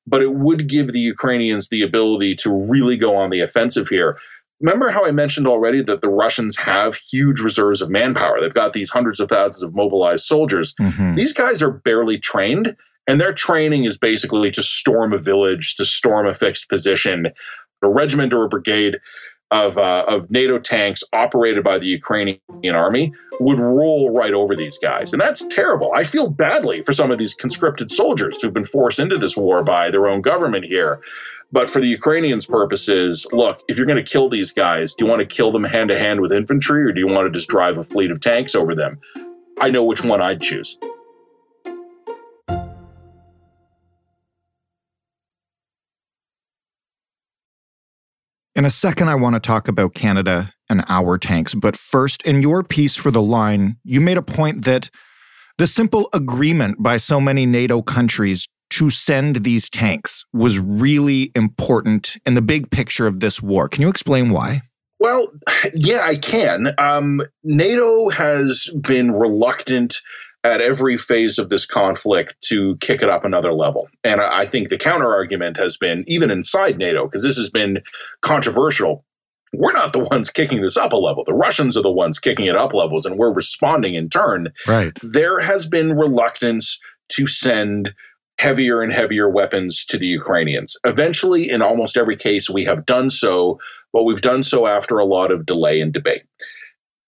but 0.09 0.21
it 0.21 0.33
would 0.33 0.67
give 0.67 0.91
the 0.91 0.99
Ukrainians 0.99 1.69
the 1.69 1.83
ability 1.83 2.35
to 2.37 2.51
really 2.51 2.97
go 2.97 3.15
on 3.15 3.29
the 3.29 3.41
offensive 3.41 3.87
here. 3.87 4.17
Remember 4.59 4.89
how 4.89 5.05
I 5.05 5.11
mentioned 5.11 5.47
already 5.47 5.81
that 5.83 6.01
the 6.01 6.09
Russians 6.09 6.57
have 6.57 6.95
huge 6.95 7.39
reserves 7.39 7.81
of 7.81 7.89
manpower? 7.89 8.41
They've 8.41 8.53
got 8.53 8.73
these 8.73 8.89
hundreds 8.89 9.19
of 9.19 9.29
thousands 9.29 9.63
of 9.63 9.73
mobilized 9.73 10.25
soldiers. 10.25 10.73
Mm-hmm. 10.81 11.15
These 11.15 11.33
guys 11.33 11.63
are 11.63 11.71
barely 11.71 12.17
trained, 12.17 12.75
and 13.07 13.21
their 13.21 13.33
training 13.33 13.85
is 13.85 13.97
basically 13.97 14.51
to 14.51 14.63
storm 14.63 15.13
a 15.13 15.17
village, 15.17 15.75
to 15.75 15.85
storm 15.85 16.27
a 16.27 16.33
fixed 16.33 16.67
position. 16.69 17.27
A 17.81 17.87
regiment 17.87 18.33
or 18.33 18.43
a 18.43 18.49
brigade 18.49 18.97
of, 19.51 19.77
uh, 19.77 20.05
of 20.07 20.29
NATO 20.29 20.59
tanks 20.59 21.03
operated 21.13 21.63
by 21.63 21.77
the 21.79 21.87
Ukrainian 21.87 22.39
army 22.65 23.13
would 23.39 23.59
roll 23.59 24.13
right 24.13 24.33
over 24.33 24.55
these 24.55 24.77
guys. 24.77 25.11
And 25.11 25.21
that's 25.21 25.45
terrible. 25.47 25.91
I 25.95 26.03
feel 26.03 26.29
badly 26.29 26.83
for 26.83 26.93
some 26.93 27.09
of 27.11 27.17
these 27.17 27.33
conscripted 27.33 27.91
soldiers 27.91 28.41
who've 28.41 28.53
been 28.53 28.63
forced 28.63 28.99
into 28.99 29.17
this 29.17 29.35
war 29.35 29.63
by 29.63 29.89
their 29.89 30.07
own 30.07 30.21
government 30.21 30.65
here. 30.65 30.99
But 31.51 31.69
for 31.69 31.79
the 31.79 31.87
Ukrainians' 31.87 32.45
purposes, 32.45 33.25
look, 33.31 33.63
if 33.67 33.77
you're 33.77 33.87
going 33.87 34.03
to 34.03 34.11
kill 34.11 34.29
these 34.29 34.51
guys, 34.51 34.93
do 34.93 35.05
you 35.05 35.09
want 35.09 35.21
to 35.21 35.25
kill 35.25 35.51
them 35.51 35.63
hand 35.63 35.89
to 35.89 35.97
hand 35.97 36.21
with 36.21 36.31
infantry 36.31 36.83
or 36.83 36.91
do 36.91 36.99
you 36.99 37.07
want 37.07 37.25
to 37.25 37.31
just 37.31 37.49
drive 37.49 37.77
a 37.77 37.83
fleet 37.83 38.11
of 38.11 38.19
tanks 38.19 38.53
over 38.53 38.75
them? 38.75 38.99
I 39.59 39.71
know 39.71 39.83
which 39.83 40.03
one 40.03 40.21
I'd 40.21 40.41
choose. 40.41 40.77
In 48.59 48.65
a 48.65 48.69
second, 48.69 49.07
I 49.07 49.15
want 49.15 49.35
to 49.35 49.39
talk 49.39 49.69
about 49.69 49.93
Canada 49.93 50.53
and 50.69 50.83
our 50.89 51.17
tanks. 51.17 51.55
But 51.55 51.77
first, 51.77 52.21
in 52.23 52.41
your 52.41 52.61
piece 52.61 52.93
for 52.93 53.09
The 53.09 53.21
Line, 53.21 53.77
you 53.85 54.01
made 54.01 54.17
a 54.17 54.21
point 54.21 54.65
that 54.65 54.89
the 55.57 55.65
simple 55.65 56.09
agreement 56.11 56.83
by 56.83 56.97
so 56.97 57.21
many 57.21 57.45
NATO 57.45 57.81
countries 57.81 58.49
to 58.71 58.89
send 58.89 59.45
these 59.45 59.69
tanks 59.69 60.25
was 60.33 60.59
really 60.59 61.31
important 61.35 62.17
in 62.25 62.33
the 62.33 62.41
big 62.41 62.69
picture 62.69 63.07
of 63.07 63.21
this 63.21 63.41
war. 63.41 63.69
Can 63.69 63.81
you 63.81 63.87
explain 63.87 64.29
why? 64.29 64.61
Well, 64.99 65.31
yeah, 65.73 66.01
I 66.01 66.17
can. 66.17 66.73
Um, 66.77 67.21
NATO 67.45 68.09
has 68.09 68.69
been 68.81 69.13
reluctant 69.13 70.01
at 70.43 70.61
every 70.61 70.97
phase 70.97 71.37
of 71.37 71.49
this 71.49 71.65
conflict 71.65 72.35
to 72.41 72.77
kick 72.77 73.01
it 73.01 73.09
up 73.09 73.25
another 73.25 73.53
level. 73.53 73.89
And 74.03 74.21
I 74.21 74.45
think 74.45 74.69
the 74.69 74.77
counter 74.77 75.13
argument 75.13 75.57
has 75.57 75.75
been, 75.77 76.05
even 76.07 76.31
inside 76.31 76.77
NATO, 76.77 77.05
because 77.05 77.23
this 77.23 77.35
has 77.35 77.49
been 77.49 77.79
controversial, 78.21 79.03
we're 79.51 79.73
not 79.73 79.93
the 79.93 79.99
ones 79.99 80.29
kicking 80.29 80.61
this 80.61 80.77
up 80.77 80.93
a 80.93 80.97
level. 80.97 81.23
The 81.25 81.33
Russians 81.33 81.75
are 81.75 81.81
the 81.81 81.91
ones 81.91 82.19
kicking 82.19 82.45
it 82.45 82.55
up 82.55 82.73
levels, 82.73 83.05
and 83.05 83.17
we're 83.17 83.33
responding 83.33 83.95
in 83.95 84.09
turn. 84.09 84.49
Right. 84.67 84.97
There 85.01 85.39
has 85.39 85.67
been 85.67 85.93
reluctance 85.93 86.79
to 87.09 87.27
send 87.27 87.93
heavier 88.37 88.81
and 88.81 88.93
heavier 88.93 89.29
weapons 89.29 89.85
to 89.87 89.97
the 89.97 90.05
Ukrainians. 90.05 90.77
Eventually, 90.85 91.49
in 91.49 91.61
almost 91.61 91.97
every 91.97 92.15
case, 92.15 92.49
we 92.49 92.63
have 92.63 92.85
done 92.85 93.09
so, 93.09 93.59
but 93.91 94.03
we've 94.03 94.21
done 94.21 94.43
so 94.43 94.67
after 94.67 94.97
a 94.97 95.05
lot 95.05 95.31
of 95.31 95.45
delay 95.45 95.81
and 95.81 95.91
debate. 95.91 96.21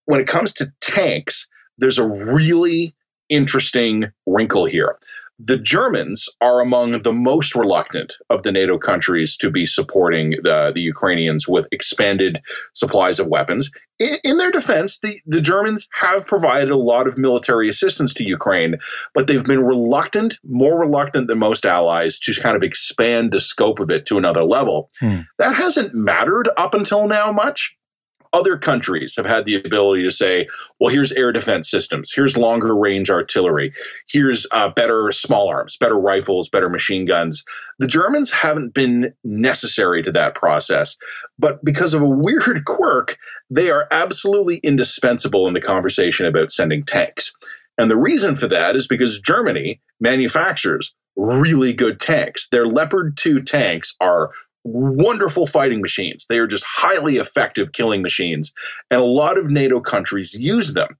When 0.04 0.20
it 0.20 0.26
comes 0.26 0.52
to 0.54 0.72
tanks, 0.82 1.48
there's 1.78 1.98
a 1.98 2.06
really 2.06 2.94
interesting 3.32 4.12
wrinkle 4.26 4.66
here. 4.66 4.98
The 5.44 5.58
Germans 5.58 6.28
are 6.40 6.60
among 6.60 7.02
the 7.02 7.12
most 7.12 7.56
reluctant 7.56 8.16
of 8.30 8.44
the 8.44 8.52
NATO 8.52 8.78
countries 8.78 9.36
to 9.38 9.50
be 9.50 9.66
supporting 9.66 10.36
the, 10.42 10.70
the 10.72 10.80
Ukrainians 10.80 11.48
with 11.48 11.66
expanded 11.72 12.40
supplies 12.74 13.18
of 13.18 13.26
weapons. 13.26 13.72
In, 13.98 14.18
in, 14.22 14.36
their 14.36 14.52
defense, 14.52 15.00
the, 15.00 15.18
the 15.26 15.40
Germans 15.40 15.88
have 16.00 16.26
provided 16.26 16.70
a 16.70 16.76
lot 16.76 17.08
of 17.08 17.18
military 17.18 17.68
assistance 17.68 18.14
to 18.14 18.24
Ukraine, 18.24 18.76
but 19.14 19.26
they've 19.26 19.44
been 19.44 19.64
reluctant, 19.64 20.38
more 20.44 20.78
reluctant 20.78 21.26
than 21.26 21.38
most 21.38 21.66
allies, 21.66 22.20
to 22.20 22.34
kind 22.40 22.56
of 22.56 22.62
expand 22.62 23.32
the 23.32 23.40
scope 23.40 23.80
of 23.80 23.90
it 23.90 24.06
to 24.06 24.18
another 24.18 24.44
level. 24.44 24.90
Hmm. 25.00 25.20
That 25.38 25.56
hasn't 25.56 25.92
mattered 25.92 26.50
up 26.56 26.74
until 26.74 27.08
now 27.08 27.32
much 27.32 27.76
other 28.32 28.56
countries 28.56 29.14
have 29.16 29.26
had 29.26 29.44
the 29.44 29.56
ability 29.56 30.02
to 30.04 30.10
say, 30.10 30.46
well, 30.80 30.92
here's 30.92 31.12
air 31.12 31.32
defense 31.32 31.70
systems, 31.70 32.12
here's 32.12 32.36
longer 32.36 32.74
range 32.76 33.10
artillery, 33.10 33.72
here's 34.08 34.46
uh, 34.52 34.70
better 34.70 35.12
small 35.12 35.48
arms, 35.48 35.76
better 35.76 35.98
rifles, 35.98 36.48
better 36.48 36.68
machine 36.68 37.04
guns. 37.04 37.44
The 37.78 37.86
Germans 37.86 38.30
haven't 38.30 38.74
been 38.74 39.12
necessary 39.24 40.02
to 40.02 40.12
that 40.12 40.34
process, 40.34 40.96
but 41.38 41.62
because 41.64 41.94
of 41.94 42.02
a 42.02 42.08
weird 42.08 42.64
quirk, 42.66 43.16
they 43.50 43.70
are 43.70 43.88
absolutely 43.90 44.56
indispensable 44.58 45.46
in 45.46 45.54
the 45.54 45.60
conversation 45.60 46.26
about 46.26 46.50
sending 46.50 46.84
tanks. 46.84 47.32
And 47.78 47.90
the 47.90 47.96
reason 47.96 48.36
for 48.36 48.46
that 48.48 48.76
is 48.76 48.86
because 48.86 49.20
Germany 49.20 49.80
manufactures 50.00 50.94
really 51.16 51.72
good 51.72 52.00
tanks. 52.00 52.48
Their 52.48 52.66
Leopard 52.66 53.16
2 53.16 53.42
tanks 53.42 53.94
are 54.00 54.30
wonderful 54.64 55.46
fighting 55.46 55.80
machines. 55.80 56.26
They 56.28 56.38
are 56.38 56.46
just 56.46 56.64
highly 56.64 57.16
effective 57.16 57.72
killing 57.72 58.02
machines. 58.02 58.52
And 58.90 59.00
a 59.00 59.04
lot 59.04 59.38
of 59.38 59.50
NATO 59.50 59.80
countries 59.80 60.34
use 60.34 60.74
them. 60.74 60.96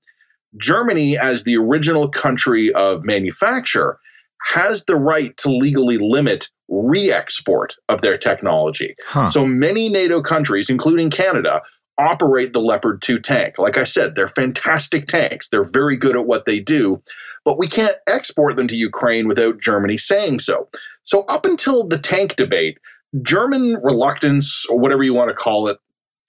Germany, 0.59 1.17
as 1.17 1.45
the 1.45 1.57
original 1.57 2.09
country 2.09 2.73
of 2.75 3.05
manufacture, 3.05 3.99
has 4.45 4.85
the 4.85 4.97
right 4.97 5.37
to 5.39 5.49
legally 5.49 5.99
limit 5.99 6.51
re 6.69 7.13
export 7.13 7.77
of 7.89 8.03
their 8.03 8.19
technology. 8.19 8.95
Huh. 9.07 9.29
So 9.29 9.47
many 9.47 9.89
NATO 9.89 10.21
countries, 10.21 10.69
including 10.69 11.11
Canada, 11.11 11.63
operate 11.99 12.53
the 12.53 12.61
Leopard 12.61 13.03
2 13.03 13.21
tank. 13.21 13.59
Like 13.59 13.77
I 13.77 13.85
said, 13.85 14.15
they're 14.15 14.29
fantastic 14.29 15.07
tanks. 15.07 15.49
They're 15.49 15.71
very 15.71 15.97
good 15.97 16.17
at 16.17 16.27
what 16.27 16.47
they 16.47 16.59
do, 16.59 17.03
but 17.45 17.59
we 17.59 17.69
can't 17.69 17.97
export 18.07 18.57
them 18.57 18.69
to 18.69 18.77
Ukraine 18.77 19.29
without 19.29 19.61
Germany 19.61 19.99
saying 19.99 20.41
so. 20.41 20.69
So, 21.05 21.23
up 21.23 21.45
until 21.45 21.87
the 21.87 21.99
tank 21.99 22.37
debate, 22.37 22.79
German 23.21 23.77
reluctance, 23.83 24.65
or 24.71 24.79
whatever 24.79 25.03
you 25.03 25.13
want 25.13 25.29
to 25.29 25.35
call 25.35 25.69
it, 25.69 25.79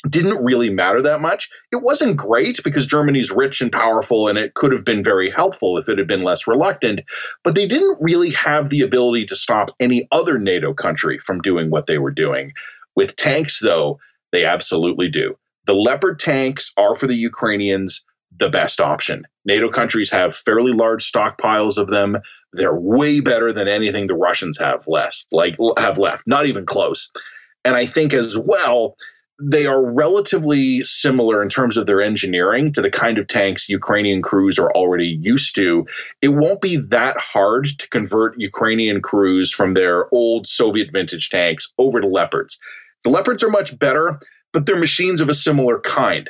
didn't 0.09 0.43
really 0.43 0.69
matter 0.69 1.01
that 1.01 1.21
much. 1.21 1.49
It 1.71 1.81
wasn't 1.81 2.17
great 2.17 2.61
because 2.63 2.85
Germany's 2.87 3.31
rich 3.31 3.61
and 3.61 3.71
powerful 3.71 4.27
and 4.27 4.37
it 4.37 4.53
could 4.53 4.73
have 4.73 4.83
been 4.83 5.01
very 5.01 5.29
helpful 5.29 5.77
if 5.77 5.87
it 5.87 5.97
had 5.97 6.07
been 6.07 6.23
less 6.23 6.45
reluctant, 6.45 7.01
but 7.43 7.55
they 7.55 7.65
didn't 7.65 7.97
really 8.01 8.31
have 8.31 8.69
the 8.69 8.81
ability 8.81 9.25
to 9.27 9.35
stop 9.35 9.71
any 9.79 10.07
other 10.11 10.37
NATO 10.37 10.73
country 10.73 11.19
from 11.19 11.39
doing 11.39 11.69
what 11.69 11.85
they 11.85 11.97
were 11.97 12.11
doing. 12.11 12.51
With 12.95 13.15
tanks, 13.15 13.59
though, 13.59 13.99
they 14.33 14.43
absolutely 14.43 15.09
do. 15.09 15.37
The 15.65 15.73
Leopard 15.73 16.19
tanks 16.19 16.73
are 16.75 16.95
for 16.95 17.07
the 17.07 17.15
Ukrainians. 17.15 18.05
The 18.37 18.49
best 18.49 18.81
option. 18.81 19.25
NATO 19.45 19.69
countries 19.69 20.09
have 20.11 20.35
fairly 20.35 20.71
large 20.71 21.09
stockpiles 21.09 21.77
of 21.77 21.87
them. 21.87 22.17
They're 22.53 22.75
way 22.75 23.19
better 23.19 23.51
than 23.51 23.67
anything 23.67 24.07
the 24.07 24.15
Russians 24.15 24.57
have 24.59 24.87
left, 24.87 25.27
like 25.31 25.55
have 25.77 25.97
left, 25.97 26.25
not 26.27 26.45
even 26.45 26.65
close. 26.65 27.11
And 27.65 27.75
I 27.75 27.85
think 27.85 28.13
as 28.13 28.37
well, 28.37 28.95
they 29.41 29.65
are 29.65 29.83
relatively 29.83 30.83
similar 30.83 31.41
in 31.41 31.49
terms 31.49 31.75
of 31.75 31.87
their 31.87 32.01
engineering 32.01 32.71
to 32.73 32.81
the 32.81 32.91
kind 32.91 33.17
of 33.17 33.27
tanks 33.27 33.67
Ukrainian 33.67 34.21
crews 34.21 34.59
are 34.59 34.71
already 34.71 35.17
used 35.21 35.55
to. 35.55 35.85
It 36.21 36.29
won't 36.29 36.61
be 36.61 36.77
that 36.77 37.17
hard 37.17 37.65
to 37.79 37.89
convert 37.89 38.39
Ukrainian 38.39 39.01
crews 39.01 39.51
from 39.51 39.73
their 39.73 40.13
old 40.13 40.47
Soviet 40.47 40.89
vintage 40.93 41.29
tanks 41.29 41.73
over 41.77 41.99
to 41.99 42.07
Leopards. 42.07 42.59
The 43.03 43.09
Leopards 43.09 43.43
are 43.43 43.49
much 43.49 43.77
better, 43.77 44.19
but 44.53 44.65
they're 44.65 44.77
machines 44.77 45.19
of 45.19 45.29
a 45.29 45.33
similar 45.33 45.79
kind. 45.79 46.29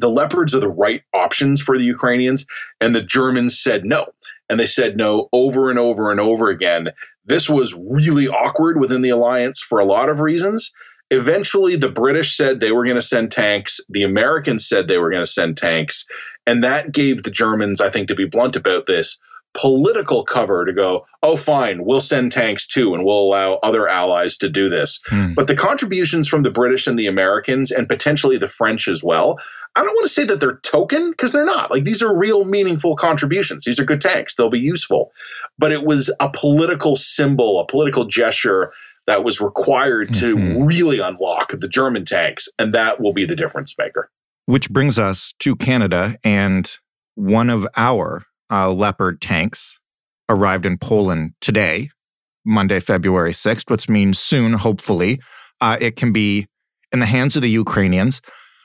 The 0.00 0.10
Leopards 0.10 0.54
are 0.54 0.60
the 0.60 0.68
right 0.68 1.02
options 1.14 1.60
for 1.60 1.76
the 1.76 1.84
Ukrainians, 1.84 2.46
and 2.80 2.94
the 2.94 3.02
Germans 3.02 3.60
said 3.60 3.84
no. 3.84 4.06
And 4.48 4.58
they 4.58 4.66
said 4.66 4.96
no 4.96 5.28
over 5.32 5.70
and 5.70 5.78
over 5.78 6.10
and 6.10 6.18
over 6.18 6.48
again. 6.48 6.88
This 7.24 7.48
was 7.48 7.74
really 7.74 8.26
awkward 8.26 8.80
within 8.80 9.02
the 9.02 9.10
alliance 9.10 9.60
for 9.60 9.78
a 9.78 9.84
lot 9.84 10.08
of 10.08 10.20
reasons. 10.20 10.72
Eventually, 11.10 11.76
the 11.76 11.90
British 11.90 12.36
said 12.36 12.58
they 12.58 12.72
were 12.72 12.84
going 12.84 12.96
to 12.96 13.02
send 13.02 13.30
tanks. 13.30 13.78
The 13.88 14.02
Americans 14.02 14.66
said 14.66 14.88
they 14.88 14.98
were 14.98 15.10
going 15.10 15.22
to 15.22 15.30
send 15.30 15.56
tanks. 15.56 16.06
And 16.46 16.64
that 16.64 16.92
gave 16.92 17.22
the 17.22 17.30
Germans, 17.30 17.80
I 17.80 17.90
think, 17.90 18.08
to 18.08 18.14
be 18.14 18.26
blunt 18.26 18.56
about 18.56 18.86
this, 18.86 19.18
political 19.54 20.24
cover 20.24 20.64
to 20.64 20.72
go, 20.72 21.06
oh, 21.22 21.36
fine, 21.36 21.84
we'll 21.84 22.00
send 22.00 22.32
tanks 22.32 22.66
too, 22.66 22.94
and 22.94 23.04
we'll 23.04 23.20
allow 23.20 23.54
other 23.62 23.88
allies 23.88 24.36
to 24.38 24.48
do 24.48 24.68
this. 24.68 25.00
Hmm. 25.08 25.34
But 25.34 25.48
the 25.48 25.56
contributions 25.56 26.28
from 26.28 26.42
the 26.42 26.50
British 26.50 26.86
and 26.86 26.98
the 26.98 27.06
Americans, 27.06 27.70
and 27.70 27.88
potentially 27.88 28.36
the 28.36 28.48
French 28.48 28.88
as 28.88 29.02
well, 29.02 29.38
I 29.76 29.84
don't 29.84 29.94
want 29.94 30.08
to 30.08 30.12
say 30.12 30.24
that 30.24 30.40
they're 30.40 30.58
token 30.62 31.10
because 31.10 31.32
they're 31.32 31.44
not. 31.44 31.70
Like 31.70 31.84
these 31.84 32.02
are 32.02 32.16
real 32.16 32.44
meaningful 32.44 32.96
contributions. 32.96 33.64
These 33.64 33.78
are 33.78 33.84
good 33.84 34.00
tanks. 34.00 34.34
They'll 34.34 34.50
be 34.50 34.58
useful. 34.58 35.12
But 35.58 35.72
it 35.72 35.84
was 35.84 36.12
a 36.20 36.28
political 36.30 36.96
symbol, 36.96 37.60
a 37.60 37.66
political 37.66 38.04
gesture 38.04 38.72
that 39.06 39.24
was 39.24 39.40
required 39.40 40.12
to 40.14 40.36
mm-hmm. 40.36 40.64
really 40.64 41.00
unlock 41.00 41.50
the 41.50 41.68
German 41.68 42.04
tanks, 42.04 42.48
and 42.58 42.74
that 42.74 43.00
will 43.00 43.12
be 43.12 43.24
the 43.24 43.36
difference 43.36 43.74
maker. 43.78 44.10
Which 44.46 44.70
brings 44.70 44.98
us 44.98 45.34
to 45.40 45.56
Canada, 45.56 46.16
and 46.24 46.70
one 47.14 47.50
of 47.50 47.66
our 47.76 48.24
uh, 48.50 48.72
Leopard 48.72 49.20
tanks 49.20 49.80
arrived 50.28 50.66
in 50.66 50.78
Poland 50.78 51.34
today, 51.40 51.90
Monday, 52.44 52.80
February 52.80 53.32
6th, 53.32 53.70
which 53.70 53.88
means 53.88 54.18
soon, 54.18 54.54
hopefully, 54.54 55.20
uh, 55.60 55.76
it 55.80 55.96
can 55.96 56.12
be 56.12 56.46
in 56.92 57.00
the 57.00 57.06
hands 57.06 57.36
of 57.36 57.42
the 57.42 57.50
Ukrainians. 57.50 58.20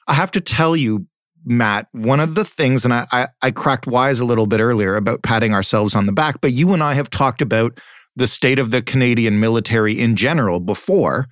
I 0.07 0.13
have 0.13 0.31
to 0.31 0.41
tell 0.41 0.75
you, 0.75 1.07
Matt, 1.45 1.87
one 1.91 2.19
of 2.19 2.35
the 2.35 2.45
things, 2.45 2.85
and 2.85 2.93
I, 2.93 3.07
I, 3.11 3.27
I 3.41 3.51
cracked 3.51 3.87
wise 3.87 4.19
a 4.19 4.25
little 4.25 4.47
bit 4.47 4.59
earlier 4.59 4.95
about 4.95 5.23
patting 5.23 5.53
ourselves 5.53 5.95
on 5.95 6.05
the 6.05 6.11
back, 6.11 6.41
but 6.41 6.51
you 6.53 6.73
and 6.73 6.81
I 6.81 6.95
have 6.95 7.09
talked 7.09 7.41
about 7.41 7.79
the 8.15 8.27
state 8.27 8.59
of 8.59 8.71
the 8.71 8.81
Canadian 8.81 9.39
military 9.39 9.99
in 9.99 10.15
general 10.15 10.59
before, 10.59 11.27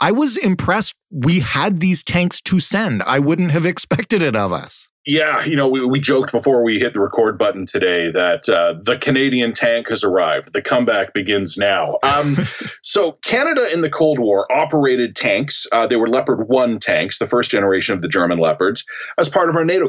I 0.00 0.12
was 0.12 0.36
impressed 0.36 0.94
we 1.10 1.40
had 1.40 1.80
these 1.80 2.04
tanks 2.04 2.40
to 2.42 2.60
send. 2.60 3.02
I 3.02 3.18
wouldn't 3.18 3.50
have 3.52 3.66
expected 3.72 4.22
it 4.22 4.36
of 4.36 4.52
us. 4.52 4.88
Yeah, 5.08 5.42
you 5.46 5.56
know, 5.56 5.66
we, 5.66 5.82
we 5.86 6.00
joked 6.00 6.32
before 6.32 6.62
we 6.62 6.78
hit 6.78 6.92
the 6.92 7.00
record 7.00 7.38
button 7.38 7.64
today 7.64 8.10
that 8.10 8.46
uh, 8.46 8.74
the 8.78 8.98
Canadian 8.98 9.54
tank 9.54 9.88
has 9.88 10.04
arrived. 10.04 10.52
The 10.52 10.60
comeback 10.60 11.14
begins 11.14 11.56
now. 11.56 11.96
Um, 12.02 12.36
so, 12.82 13.12
Canada 13.24 13.72
in 13.72 13.80
the 13.80 13.88
Cold 13.88 14.18
War 14.18 14.46
operated 14.52 15.16
tanks. 15.16 15.66
Uh, 15.72 15.86
they 15.86 15.96
were 15.96 16.10
Leopard 16.10 16.46
1 16.46 16.78
tanks, 16.78 17.18
the 17.18 17.26
first 17.26 17.50
generation 17.50 17.94
of 17.94 18.02
the 18.02 18.08
German 18.08 18.36
Leopards, 18.36 18.84
as 19.16 19.30
part 19.30 19.48
of 19.48 19.56
our 19.56 19.64
NATO 19.64 19.88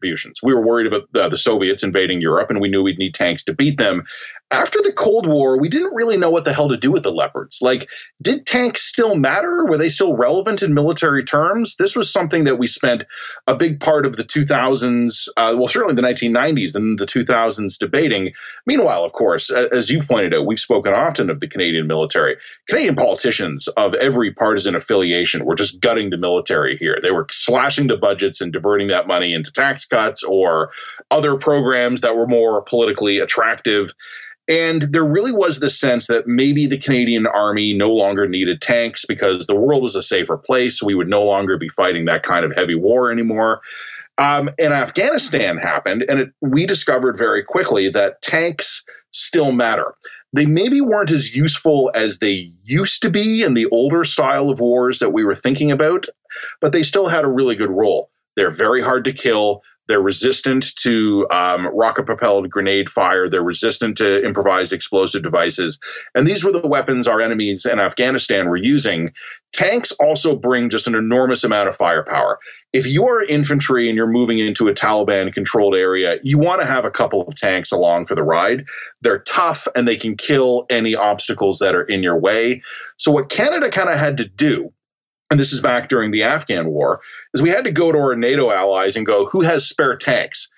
contributions. 0.00 0.40
We 0.42 0.54
were 0.54 0.64
worried 0.64 0.86
about 0.86 1.08
uh, 1.14 1.28
the 1.28 1.38
Soviets 1.38 1.82
invading 1.82 2.20
Europe, 2.20 2.50
and 2.50 2.60
we 2.60 2.68
knew 2.68 2.82
we'd 2.82 2.98
need 2.98 3.14
tanks 3.14 3.44
to 3.44 3.52
beat 3.52 3.78
them 3.78 4.04
after 4.52 4.80
the 4.82 4.92
Cold 4.92 5.28
War, 5.28 5.60
we 5.60 5.68
didn't 5.68 5.94
really 5.94 6.16
know 6.16 6.30
what 6.30 6.44
the 6.44 6.52
hell 6.52 6.68
to 6.68 6.76
do 6.76 6.90
with 6.90 7.04
the 7.04 7.12
Leopards. 7.12 7.58
Like, 7.60 7.88
did 8.20 8.46
tanks 8.46 8.82
still 8.82 9.14
matter? 9.14 9.64
Were 9.64 9.76
they 9.76 9.88
still 9.88 10.16
relevant 10.16 10.62
in 10.62 10.74
military 10.74 11.24
terms? 11.24 11.76
This 11.76 11.94
was 11.94 12.12
something 12.12 12.44
that 12.44 12.58
we 12.58 12.66
spent 12.66 13.04
a 13.46 13.54
big 13.54 13.78
part 13.78 14.04
of 14.04 14.16
the 14.16 14.24
2000s, 14.24 15.28
uh, 15.36 15.54
well, 15.56 15.68
certainly 15.68 15.94
the 15.94 16.02
1990s 16.02 16.74
and 16.74 16.98
the 16.98 17.06
2000s 17.06 17.78
debating. 17.78 18.32
Meanwhile, 18.66 19.04
of 19.04 19.12
course, 19.12 19.50
as 19.50 19.88
you've 19.88 20.08
pointed 20.08 20.34
out, 20.34 20.46
we've 20.46 20.58
spoken 20.58 20.94
often 20.94 21.30
of 21.30 21.38
the 21.38 21.48
Canadian 21.48 21.86
military. 21.86 22.36
Canadian 22.68 22.96
politicians 22.96 23.68
of 23.76 23.94
every 23.94 24.32
partisan 24.32 24.74
affiliation 24.74 25.44
were 25.44 25.54
just 25.54 25.80
gutting 25.80 26.10
the 26.10 26.16
military 26.16 26.76
here. 26.76 26.98
They 27.00 27.12
were 27.12 27.26
slashing 27.30 27.86
the 27.86 27.96
budgets 27.96 28.40
and 28.40 28.52
diverting 28.52 28.88
that 28.88 29.06
money 29.06 29.32
into 29.32 29.52
tax 29.52 29.86
cuts 29.90 30.22
or 30.22 30.70
other 31.10 31.36
programs 31.36 32.00
that 32.00 32.16
were 32.16 32.26
more 32.26 32.62
politically 32.62 33.18
attractive. 33.18 33.92
And 34.48 34.82
there 34.82 35.04
really 35.04 35.30
was 35.32 35.60
this 35.60 35.78
sense 35.78 36.08
that 36.08 36.26
maybe 36.26 36.66
the 36.66 36.78
Canadian 36.78 37.26
Army 37.26 37.72
no 37.72 37.92
longer 37.92 38.28
needed 38.28 38.60
tanks 38.60 39.04
because 39.04 39.46
the 39.46 39.54
world 39.54 39.82
was 39.82 39.94
a 39.94 40.02
safer 40.02 40.36
place. 40.36 40.82
We 40.82 40.94
would 40.94 41.08
no 41.08 41.22
longer 41.22 41.56
be 41.56 41.68
fighting 41.68 42.06
that 42.06 42.24
kind 42.24 42.44
of 42.44 42.52
heavy 42.56 42.74
war 42.74 43.12
anymore. 43.12 43.60
Um, 44.18 44.50
and 44.58 44.74
Afghanistan 44.74 45.56
happened, 45.56 46.04
and 46.08 46.20
it, 46.20 46.30
we 46.42 46.66
discovered 46.66 47.16
very 47.16 47.42
quickly 47.42 47.88
that 47.90 48.20
tanks 48.22 48.84
still 49.12 49.52
matter. 49.52 49.94
They 50.32 50.46
maybe 50.46 50.80
weren't 50.80 51.10
as 51.10 51.34
useful 51.34 51.90
as 51.94 52.18
they 52.18 52.52
used 52.62 53.02
to 53.02 53.10
be 53.10 53.42
in 53.42 53.54
the 53.54 53.66
older 53.66 54.04
style 54.04 54.50
of 54.50 54.60
wars 54.60 54.98
that 54.98 55.10
we 55.10 55.24
were 55.24 55.34
thinking 55.34 55.72
about, 55.72 56.06
but 56.60 56.72
they 56.72 56.82
still 56.82 57.08
had 57.08 57.24
a 57.24 57.30
really 57.30 57.56
good 57.56 57.70
role. 57.70 58.10
They're 58.36 58.50
very 58.50 58.82
hard 58.82 59.04
to 59.04 59.12
kill. 59.12 59.62
They're 59.90 60.00
resistant 60.00 60.72
to 60.76 61.26
um, 61.32 61.66
rocket 61.74 62.06
propelled 62.06 62.48
grenade 62.48 62.88
fire. 62.88 63.28
They're 63.28 63.42
resistant 63.42 63.96
to 63.96 64.24
improvised 64.24 64.72
explosive 64.72 65.24
devices. 65.24 65.80
And 66.14 66.28
these 66.28 66.44
were 66.44 66.52
the 66.52 66.64
weapons 66.64 67.08
our 67.08 67.20
enemies 67.20 67.66
in 67.66 67.80
Afghanistan 67.80 68.48
were 68.48 68.56
using. 68.56 69.10
Tanks 69.52 69.90
also 69.98 70.36
bring 70.36 70.70
just 70.70 70.86
an 70.86 70.94
enormous 70.94 71.42
amount 71.42 71.68
of 71.68 71.74
firepower. 71.74 72.38
If 72.72 72.86
you 72.86 73.04
are 73.08 73.24
infantry 73.24 73.88
and 73.88 73.96
you're 73.96 74.06
moving 74.06 74.38
into 74.38 74.68
a 74.68 74.72
Taliban 74.72 75.34
controlled 75.34 75.74
area, 75.74 76.20
you 76.22 76.38
want 76.38 76.60
to 76.60 76.68
have 76.68 76.84
a 76.84 76.90
couple 76.92 77.22
of 77.22 77.34
tanks 77.34 77.72
along 77.72 78.06
for 78.06 78.14
the 78.14 78.22
ride. 78.22 78.66
They're 79.00 79.18
tough 79.18 79.66
and 79.74 79.88
they 79.88 79.96
can 79.96 80.16
kill 80.16 80.66
any 80.70 80.94
obstacles 80.94 81.58
that 81.58 81.74
are 81.74 81.82
in 81.82 82.04
your 82.04 82.16
way. 82.16 82.62
So, 82.96 83.10
what 83.10 83.28
Canada 83.28 83.70
kind 83.70 83.88
of 83.88 83.98
had 83.98 84.18
to 84.18 84.24
do 84.24 84.72
and 85.30 85.38
this 85.38 85.52
is 85.52 85.60
back 85.60 85.88
during 85.88 86.10
the 86.10 86.24
Afghan 86.24 86.68
war, 86.68 87.00
is 87.32 87.40
we 87.40 87.50
had 87.50 87.64
to 87.64 87.72
go 87.72 87.92
to 87.92 87.98
our 87.98 88.16
NATO 88.16 88.50
allies 88.50 88.96
and 88.96 89.06
go, 89.06 89.26
who 89.26 89.42
has 89.42 89.68
spare 89.68 89.96
tanks? 89.96 90.48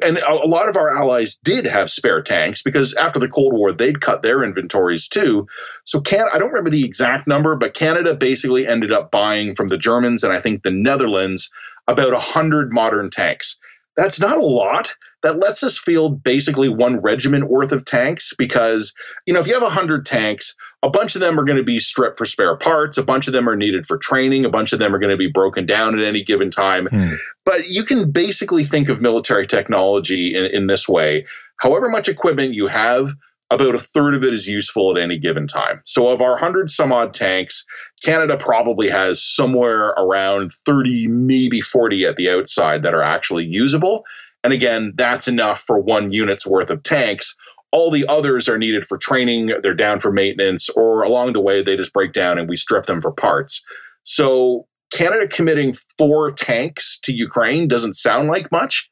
And 0.00 0.18
a 0.18 0.46
lot 0.46 0.68
of 0.68 0.76
our 0.76 0.96
allies 0.96 1.36
did 1.36 1.66
have 1.66 1.90
spare 1.90 2.22
tanks 2.22 2.62
because 2.62 2.94
after 2.94 3.18
the 3.18 3.28
Cold 3.28 3.52
War, 3.52 3.72
they'd 3.72 4.00
cut 4.00 4.22
their 4.22 4.42
inventories 4.42 5.08
too. 5.08 5.46
So, 5.84 6.00
can 6.00 6.28
I 6.32 6.38
don't 6.38 6.48
remember 6.48 6.70
the 6.70 6.84
exact 6.84 7.26
number, 7.26 7.56
but 7.56 7.74
Canada 7.74 8.14
basically 8.14 8.66
ended 8.66 8.92
up 8.92 9.10
buying 9.10 9.54
from 9.54 9.68
the 9.68 9.76
Germans 9.76 10.22
and 10.22 10.32
I 10.32 10.40
think 10.40 10.62
the 10.62 10.70
Netherlands 10.70 11.50
about 11.88 12.12
100 12.12 12.72
modern 12.72 13.10
tanks. 13.10 13.58
That's 13.96 14.20
not 14.20 14.38
a 14.38 14.46
lot. 14.46 14.94
That 15.22 15.38
lets 15.38 15.62
us 15.62 15.78
field 15.78 16.22
basically 16.22 16.68
one 16.68 17.00
regiment 17.00 17.48
worth 17.48 17.72
of 17.72 17.84
tanks 17.84 18.32
because, 18.36 18.94
you 19.26 19.34
know, 19.34 19.40
if 19.40 19.46
you 19.46 19.52
have 19.52 19.62
100 19.62 20.06
tanks, 20.06 20.54
a 20.82 20.90
bunch 20.90 21.14
of 21.14 21.20
them 21.20 21.38
are 21.38 21.44
going 21.44 21.58
to 21.58 21.64
be 21.64 21.78
stripped 21.78 22.18
for 22.18 22.26
spare 22.26 22.56
parts. 22.56 22.98
A 22.98 23.02
bunch 23.02 23.28
of 23.28 23.32
them 23.32 23.48
are 23.48 23.56
needed 23.56 23.86
for 23.86 23.96
training. 23.96 24.44
A 24.44 24.50
bunch 24.50 24.72
of 24.72 24.80
them 24.80 24.94
are 24.94 24.98
going 24.98 25.10
to 25.10 25.16
be 25.16 25.30
broken 25.30 25.64
down 25.64 25.98
at 25.98 26.04
any 26.04 26.24
given 26.24 26.50
time. 26.50 26.86
Hmm. 26.86 27.14
But 27.44 27.68
you 27.68 27.84
can 27.84 28.10
basically 28.10 28.64
think 28.64 28.88
of 28.88 29.00
military 29.00 29.46
technology 29.46 30.34
in, 30.34 30.46
in 30.46 30.66
this 30.66 30.88
way. 30.88 31.24
However 31.58 31.88
much 31.88 32.08
equipment 32.08 32.54
you 32.54 32.66
have, 32.66 33.12
about 33.50 33.74
a 33.74 33.78
third 33.78 34.14
of 34.14 34.24
it 34.24 34.32
is 34.32 34.48
useful 34.48 34.96
at 34.96 35.02
any 35.02 35.18
given 35.18 35.46
time. 35.46 35.82
So, 35.84 36.08
of 36.08 36.22
our 36.22 36.32
100 36.32 36.70
some 36.70 36.90
odd 36.90 37.12
tanks, 37.12 37.64
Canada 38.02 38.36
probably 38.36 38.88
has 38.88 39.22
somewhere 39.22 39.88
around 39.90 40.52
30, 40.52 41.08
maybe 41.08 41.60
40 41.60 42.06
at 42.06 42.16
the 42.16 42.30
outside 42.30 42.82
that 42.82 42.94
are 42.94 43.02
actually 43.02 43.44
usable. 43.44 44.04
And 44.42 44.52
again, 44.52 44.92
that's 44.96 45.28
enough 45.28 45.60
for 45.60 45.78
one 45.78 46.12
unit's 46.12 46.46
worth 46.46 46.70
of 46.70 46.82
tanks 46.82 47.36
all 47.72 47.90
the 47.90 48.06
others 48.06 48.48
are 48.48 48.58
needed 48.58 48.84
for 48.84 48.98
training, 48.98 49.52
they're 49.62 49.74
down 49.74 49.98
for 49.98 50.12
maintenance, 50.12 50.68
or 50.70 51.02
along 51.02 51.32
the 51.32 51.40
way, 51.40 51.62
they 51.62 51.76
just 51.76 51.92
break 51.92 52.12
down 52.12 52.38
and 52.38 52.48
we 52.48 52.56
strip 52.56 52.86
them 52.86 53.00
for 53.00 53.10
parts. 53.10 53.64
So, 54.02 54.66
Canada 54.92 55.26
committing 55.26 55.72
four 55.96 56.30
tanks 56.32 57.00
to 57.04 57.14
Ukraine 57.14 57.66
doesn't 57.66 57.94
sound 57.94 58.28
like 58.28 58.52
much, 58.52 58.90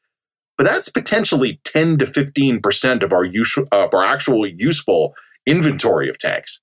but 0.57 0.65
that's 0.65 0.89
potentially 0.89 1.61
10 1.63 1.99
to 1.99 2.05
15% 2.05 3.03
of 3.03 3.13
our, 3.13 3.23
use, 3.23 3.55
of 3.71 3.93
our 3.93 4.03
actual 4.03 4.47
useful 4.47 5.13
inventory 5.45 6.09
of 6.09 6.17
tanks. 6.17 6.59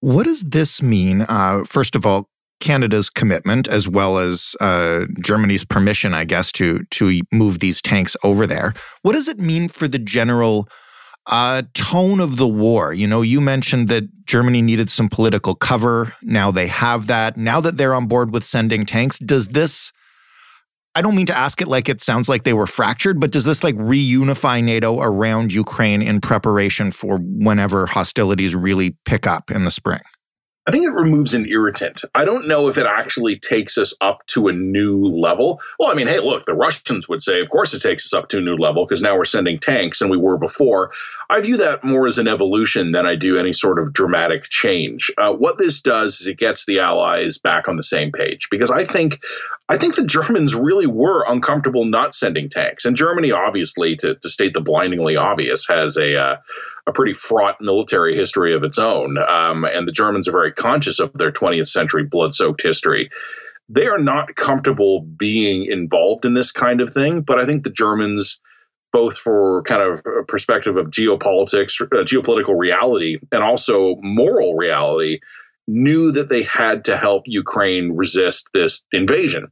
What 0.00 0.24
does 0.24 0.42
this 0.42 0.82
mean? 0.82 1.22
Uh, 1.22 1.64
first 1.64 1.96
of 1.96 2.04
all, 2.04 2.28
Canada's 2.60 3.08
commitment, 3.08 3.66
as 3.68 3.88
well 3.88 4.18
as 4.18 4.54
uh, 4.60 5.06
Germany's 5.20 5.64
permission, 5.64 6.14
I 6.14 6.24
guess, 6.24 6.52
to 6.52 6.84
to 6.92 7.20
move 7.32 7.58
these 7.58 7.82
tanks 7.82 8.16
over 8.22 8.46
there. 8.46 8.74
What 9.02 9.12
does 9.12 9.28
it 9.28 9.38
mean 9.38 9.68
for 9.68 9.88
the 9.88 9.98
general 9.98 10.68
uh, 11.26 11.62
tone 11.74 12.20
of 12.20 12.36
the 12.36 12.48
war. 12.48 12.92
You 12.92 13.06
know, 13.06 13.22
you 13.22 13.40
mentioned 13.40 13.88
that 13.88 14.04
Germany 14.26 14.62
needed 14.62 14.90
some 14.90 15.08
political 15.08 15.54
cover. 15.54 16.14
Now 16.22 16.50
they 16.50 16.66
have 16.66 17.06
that. 17.06 17.36
Now 17.36 17.60
that 17.60 17.76
they're 17.76 17.94
on 17.94 18.06
board 18.06 18.32
with 18.32 18.44
sending 18.44 18.86
tanks, 18.86 19.18
does 19.18 19.48
this 19.48 19.92
I 20.96 21.02
don't 21.02 21.16
mean 21.16 21.26
to 21.26 21.36
ask 21.36 21.60
it 21.60 21.66
like 21.66 21.88
it 21.88 22.00
sounds 22.00 22.28
like 22.28 22.44
they 22.44 22.52
were 22.52 22.68
fractured, 22.68 23.18
but 23.18 23.32
does 23.32 23.44
this 23.44 23.64
like 23.64 23.74
reunify 23.74 24.62
NATO 24.62 25.00
around 25.00 25.52
Ukraine 25.52 26.02
in 26.02 26.20
preparation 26.20 26.92
for 26.92 27.18
whenever 27.18 27.86
hostilities 27.86 28.54
really 28.54 28.96
pick 29.04 29.26
up 29.26 29.50
in 29.50 29.64
the 29.64 29.72
spring? 29.72 30.00
I 30.66 30.70
think 30.70 30.86
it 30.86 30.92
removes 30.92 31.34
an 31.34 31.46
irritant. 31.46 32.04
I 32.14 32.24
don't 32.24 32.48
know 32.48 32.68
if 32.68 32.78
it 32.78 32.86
actually 32.86 33.38
takes 33.38 33.76
us 33.76 33.92
up 34.00 34.24
to 34.28 34.48
a 34.48 34.52
new 34.52 35.04
level. 35.04 35.60
Well, 35.78 35.90
I 35.90 35.94
mean, 35.94 36.06
hey, 36.06 36.20
look, 36.20 36.46
the 36.46 36.54
Russians 36.54 37.06
would 37.06 37.20
say, 37.20 37.40
of 37.40 37.50
course 37.50 37.74
it 37.74 37.82
takes 37.82 38.06
us 38.06 38.14
up 38.14 38.30
to 38.30 38.38
a 38.38 38.40
new 38.40 38.56
level 38.56 38.86
because 38.86 39.02
now 39.02 39.14
we're 39.14 39.26
sending 39.26 39.58
tanks 39.58 40.00
and 40.00 40.10
we 40.10 40.16
were 40.16 40.38
before. 40.38 40.90
I 41.28 41.40
view 41.42 41.58
that 41.58 41.84
more 41.84 42.06
as 42.06 42.18
an 42.18 42.28
evolution 42.28 42.92
than 42.92 43.04
I 43.04 43.14
do 43.14 43.36
any 43.36 43.52
sort 43.52 43.78
of 43.78 43.92
dramatic 43.92 44.44
change. 44.44 45.10
Uh, 45.18 45.34
what 45.34 45.58
this 45.58 45.82
does 45.82 46.20
is 46.22 46.26
it 46.26 46.38
gets 46.38 46.64
the 46.64 46.80
Allies 46.80 47.36
back 47.36 47.68
on 47.68 47.76
the 47.76 47.82
same 47.82 48.10
page 48.10 48.48
because 48.50 48.70
I 48.70 48.86
think 48.86 49.22
I 49.68 49.78
think 49.78 49.96
the 49.96 50.04
Germans 50.04 50.54
really 50.54 50.86
were 50.86 51.24
uncomfortable 51.26 51.86
not 51.86 52.14
sending 52.14 52.50
tanks. 52.50 52.84
And 52.84 52.96
Germany, 52.96 53.30
obviously, 53.30 53.96
to, 53.96 54.14
to 54.14 54.28
state 54.28 54.52
the 54.52 54.60
blindingly 54.60 55.16
obvious, 55.16 55.66
has 55.68 55.96
a 55.96 56.16
uh, 56.16 56.36
a 56.86 56.92
pretty 56.92 57.14
fraught 57.14 57.60
military 57.60 58.14
history 58.14 58.54
of 58.54 58.62
its 58.62 58.78
own. 58.78 59.16
Um, 59.18 59.64
and 59.64 59.88
the 59.88 59.92
Germans 59.92 60.28
are 60.28 60.32
very 60.32 60.52
conscious 60.52 60.98
of 60.98 61.12
their 61.14 61.32
20th 61.32 61.68
century 61.68 62.04
blood 62.04 62.34
soaked 62.34 62.62
history. 62.62 63.10
They 63.68 63.86
are 63.86 63.98
not 63.98 64.36
comfortable 64.36 65.00
being 65.00 65.64
involved 65.64 66.24
in 66.24 66.34
this 66.34 66.52
kind 66.52 66.80
of 66.80 66.92
thing, 66.92 67.22
but 67.22 67.38
I 67.38 67.46
think 67.46 67.64
the 67.64 67.70
Germans, 67.70 68.40
both 68.92 69.16
for 69.16 69.62
kind 69.62 69.80
of 69.80 70.02
a 70.06 70.24
perspective 70.24 70.76
of 70.76 70.88
geopolitics, 70.88 71.80
uh, 71.80 72.04
geopolitical 72.04 72.58
reality, 72.58 73.18
and 73.32 73.42
also 73.42 73.96
moral 74.02 74.54
reality, 74.54 75.20
knew 75.66 76.12
that 76.12 76.28
they 76.28 76.42
had 76.42 76.84
to 76.84 76.98
help 76.98 77.22
Ukraine 77.26 77.96
resist 77.96 78.48
this 78.52 78.84
invasion. 78.92 79.46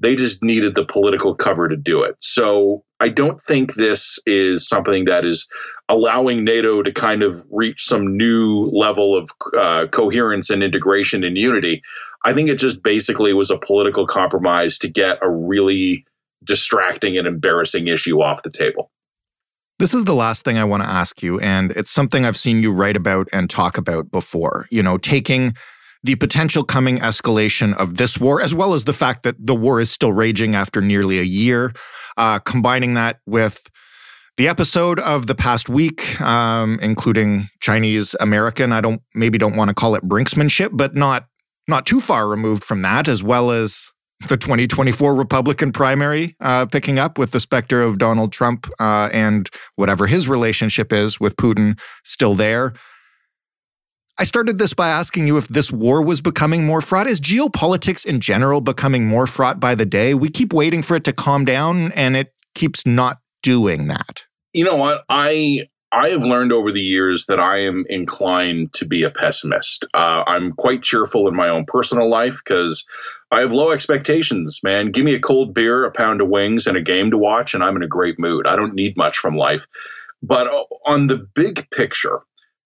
They 0.00 0.16
just 0.16 0.42
needed 0.42 0.74
the 0.74 0.84
political 0.84 1.34
cover 1.34 1.68
to 1.68 1.76
do 1.76 2.02
it. 2.02 2.16
So 2.20 2.84
I 3.00 3.08
don't 3.08 3.40
think 3.40 3.74
this 3.74 4.18
is 4.26 4.66
something 4.66 5.04
that 5.04 5.24
is 5.24 5.46
allowing 5.88 6.44
NATO 6.44 6.82
to 6.82 6.92
kind 6.92 7.22
of 7.22 7.44
reach 7.50 7.84
some 7.84 8.16
new 8.16 8.70
level 8.72 9.16
of 9.16 9.30
uh, 9.56 9.86
coherence 9.88 10.50
and 10.50 10.62
integration 10.62 11.22
and 11.22 11.36
unity. 11.36 11.82
I 12.24 12.32
think 12.32 12.48
it 12.48 12.56
just 12.56 12.82
basically 12.82 13.32
was 13.32 13.50
a 13.50 13.58
political 13.58 14.06
compromise 14.06 14.78
to 14.78 14.88
get 14.88 15.18
a 15.22 15.30
really 15.30 16.04
distracting 16.44 17.16
and 17.18 17.26
embarrassing 17.26 17.88
issue 17.88 18.20
off 18.20 18.42
the 18.42 18.50
table. 18.50 18.90
This 19.78 19.94
is 19.94 20.04
the 20.04 20.14
last 20.14 20.44
thing 20.44 20.58
I 20.58 20.64
want 20.64 20.82
to 20.82 20.88
ask 20.88 21.22
you, 21.22 21.40
and 21.40 21.70
it's 21.72 21.90
something 21.90 22.26
I've 22.26 22.36
seen 22.36 22.62
you 22.62 22.70
write 22.70 22.96
about 22.96 23.28
and 23.32 23.48
talk 23.48 23.78
about 23.78 24.10
before. 24.10 24.66
You 24.70 24.82
know, 24.82 24.98
taking 24.98 25.54
the 26.02 26.14
potential 26.16 26.64
coming 26.64 26.98
escalation 26.98 27.76
of 27.76 27.96
this 27.96 28.18
war, 28.18 28.40
as 28.40 28.54
well 28.54 28.74
as 28.74 28.84
the 28.84 28.92
fact 28.92 29.22
that 29.22 29.34
the 29.38 29.54
war 29.54 29.80
is 29.80 29.90
still 29.90 30.12
raging 30.12 30.54
after 30.54 30.80
nearly 30.80 31.18
a 31.18 31.24
year, 31.24 31.72
uh, 32.16 32.38
combining 32.38 32.94
that 32.94 33.20
with 33.26 33.70
the 34.36 34.48
episode 34.48 34.98
of 35.00 35.26
the 35.26 35.34
past 35.34 35.68
week, 35.68 36.18
um, 36.20 36.78
including 36.80 37.48
Chinese 37.60 38.16
American. 38.20 38.72
I 38.72 38.80
don't 38.80 39.02
maybe 39.14 39.36
don't 39.36 39.56
want 39.56 39.68
to 39.68 39.74
call 39.74 39.94
it 39.94 40.02
brinksmanship, 40.04 40.70
but 40.72 40.94
not 40.94 41.26
not 41.68 41.84
too 41.84 42.00
far 42.00 42.26
removed 42.26 42.64
from 42.64 42.82
that, 42.82 43.06
as 43.06 43.22
well 43.22 43.50
as 43.50 43.92
the 44.28 44.36
2024 44.36 45.14
Republican 45.14 45.72
primary 45.72 46.36
uh, 46.40 46.66
picking 46.66 46.98
up 46.98 47.18
with 47.18 47.30
the 47.32 47.40
specter 47.40 47.82
of 47.82 47.98
Donald 47.98 48.32
Trump 48.32 48.66
uh, 48.78 49.08
and 49.12 49.48
whatever 49.76 50.06
his 50.06 50.28
relationship 50.28 50.92
is 50.92 51.18
with 51.18 51.36
Putin 51.36 51.78
still 52.04 52.34
there. 52.34 52.74
I 54.20 54.24
started 54.24 54.58
this 54.58 54.74
by 54.74 54.90
asking 54.90 55.26
you 55.28 55.38
if 55.38 55.48
this 55.48 55.72
war 55.72 56.02
was 56.02 56.20
becoming 56.20 56.66
more 56.66 56.82
fraught. 56.82 57.06
Is 57.06 57.22
geopolitics 57.22 58.04
in 58.04 58.20
general 58.20 58.60
becoming 58.60 59.06
more 59.06 59.26
fraught 59.26 59.58
by 59.58 59.74
the 59.74 59.86
day? 59.86 60.12
We 60.12 60.28
keep 60.28 60.52
waiting 60.52 60.82
for 60.82 60.94
it 60.94 61.04
to 61.04 61.14
calm 61.14 61.46
down 61.46 61.90
and 61.92 62.14
it 62.14 62.34
keeps 62.54 62.84
not 62.84 63.20
doing 63.42 63.88
that. 63.88 64.24
You 64.52 64.66
know 64.66 64.76
what? 64.76 65.06
I 65.08 65.68
I 65.90 66.10
have 66.10 66.22
learned 66.22 66.52
over 66.52 66.70
the 66.70 66.82
years 66.82 67.24
that 67.26 67.40
I 67.40 67.62
am 67.62 67.86
inclined 67.88 68.74
to 68.74 68.84
be 68.84 69.04
a 69.04 69.10
pessimist. 69.10 69.86
Uh, 69.94 70.22
I'm 70.26 70.52
quite 70.52 70.82
cheerful 70.82 71.26
in 71.26 71.34
my 71.34 71.48
own 71.48 71.64
personal 71.64 72.10
life 72.10 72.42
because 72.44 72.86
I 73.30 73.40
have 73.40 73.52
low 73.52 73.70
expectations, 73.70 74.60
man. 74.62 74.90
Give 74.90 75.06
me 75.06 75.14
a 75.14 75.20
cold 75.20 75.54
beer, 75.54 75.86
a 75.86 75.90
pound 75.90 76.20
of 76.20 76.28
wings, 76.28 76.66
and 76.66 76.76
a 76.76 76.82
game 76.82 77.10
to 77.10 77.16
watch, 77.16 77.54
and 77.54 77.64
I'm 77.64 77.74
in 77.74 77.82
a 77.82 77.88
great 77.88 78.18
mood. 78.18 78.46
I 78.46 78.54
don't 78.54 78.74
need 78.74 78.98
much 78.98 79.16
from 79.16 79.34
life. 79.34 79.66
But 80.22 80.48
uh, 80.48 80.64
on 80.84 81.06
the 81.06 81.26
big 81.34 81.68
picture, 81.70 82.20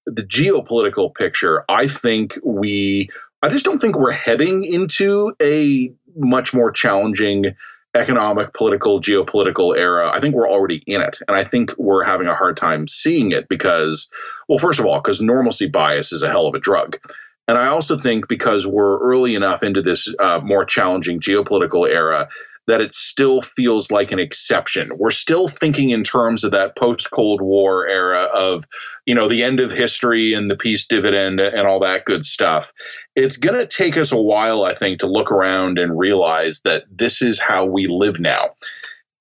the 0.06 0.22
geopolitical 0.22 1.14
picture, 1.14 1.64
I 1.68 1.88
think 1.88 2.38
we, 2.44 3.08
I 3.42 3.48
just 3.48 3.64
don't 3.64 3.80
think 3.80 3.98
we're 3.98 4.12
heading 4.12 4.64
into 4.64 5.34
a 5.40 5.92
much 6.16 6.54
more 6.54 6.70
challenging 6.70 7.54
economic, 7.96 8.52
political, 8.54 9.00
geopolitical 9.00 9.76
era. 9.76 10.10
I 10.12 10.20
think 10.20 10.34
we're 10.34 10.50
already 10.50 10.82
in 10.86 11.00
it. 11.00 11.18
And 11.28 11.36
I 11.36 11.44
think 11.44 11.70
we're 11.78 12.04
having 12.04 12.26
a 12.26 12.34
hard 12.34 12.56
time 12.56 12.88
seeing 12.88 13.30
it 13.30 13.48
because, 13.48 14.08
well, 14.48 14.58
first 14.58 14.80
of 14.80 14.86
all, 14.86 14.98
because 14.98 15.22
normalcy 15.22 15.68
bias 15.68 16.12
is 16.12 16.22
a 16.22 16.28
hell 16.28 16.46
of 16.46 16.54
a 16.54 16.58
drug. 16.58 16.98
And 17.46 17.58
I 17.58 17.66
also 17.66 17.98
think 17.98 18.26
because 18.26 18.66
we're 18.66 18.98
early 19.00 19.34
enough 19.34 19.62
into 19.62 19.82
this 19.82 20.12
uh, 20.18 20.40
more 20.42 20.64
challenging 20.64 21.20
geopolitical 21.20 21.86
era 21.86 22.28
that 22.66 22.80
it 22.80 22.94
still 22.94 23.42
feels 23.42 23.90
like 23.90 24.10
an 24.10 24.18
exception. 24.18 24.90
We're 24.96 25.10
still 25.10 25.48
thinking 25.48 25.90
in 25.90 26.04
terms 26.04 26.44
of 26.44 26.52
that 26.52 26.76
post 26.76 27.10
Cold 27.10 27.42
War 27.42 27.86
era 27.86 28.22
of, 28.32 28.66
you 29.06 29.14
know, 29.14 29.28
the 29.28 29.42
end 29.42 29.60
of 29.60 29.70
history 29.70 30.32
and 30.32 30.50
the 30.50 30.56
peace 30.56 30.86
dividend 30.86 31.40
and 31.40 31.66
all 31.66 31.80
that 31.80 32.04
good 32.04 32.24
stuff. 32.24 32.72
It's 33.14 33.36
going 33.36 33.58
to 33.58 33.66
take 33.66 33.96
us 33.96 34.12
a 34.12 34.20
while, 34.20 34.64
I 34.64 34.74
think, 34.74 35.00
to 35.00 35.06
look 35.06 35.30
around 35.30 35.78
and 35.78 35.98
realize 35.98 36.62
that 36.62 36.84
this 36.90 37.20
is 37.20 37.40
how 37.40 37.64
we 37.64 37.86
live 37.86 38.18
now. 38.18 38.50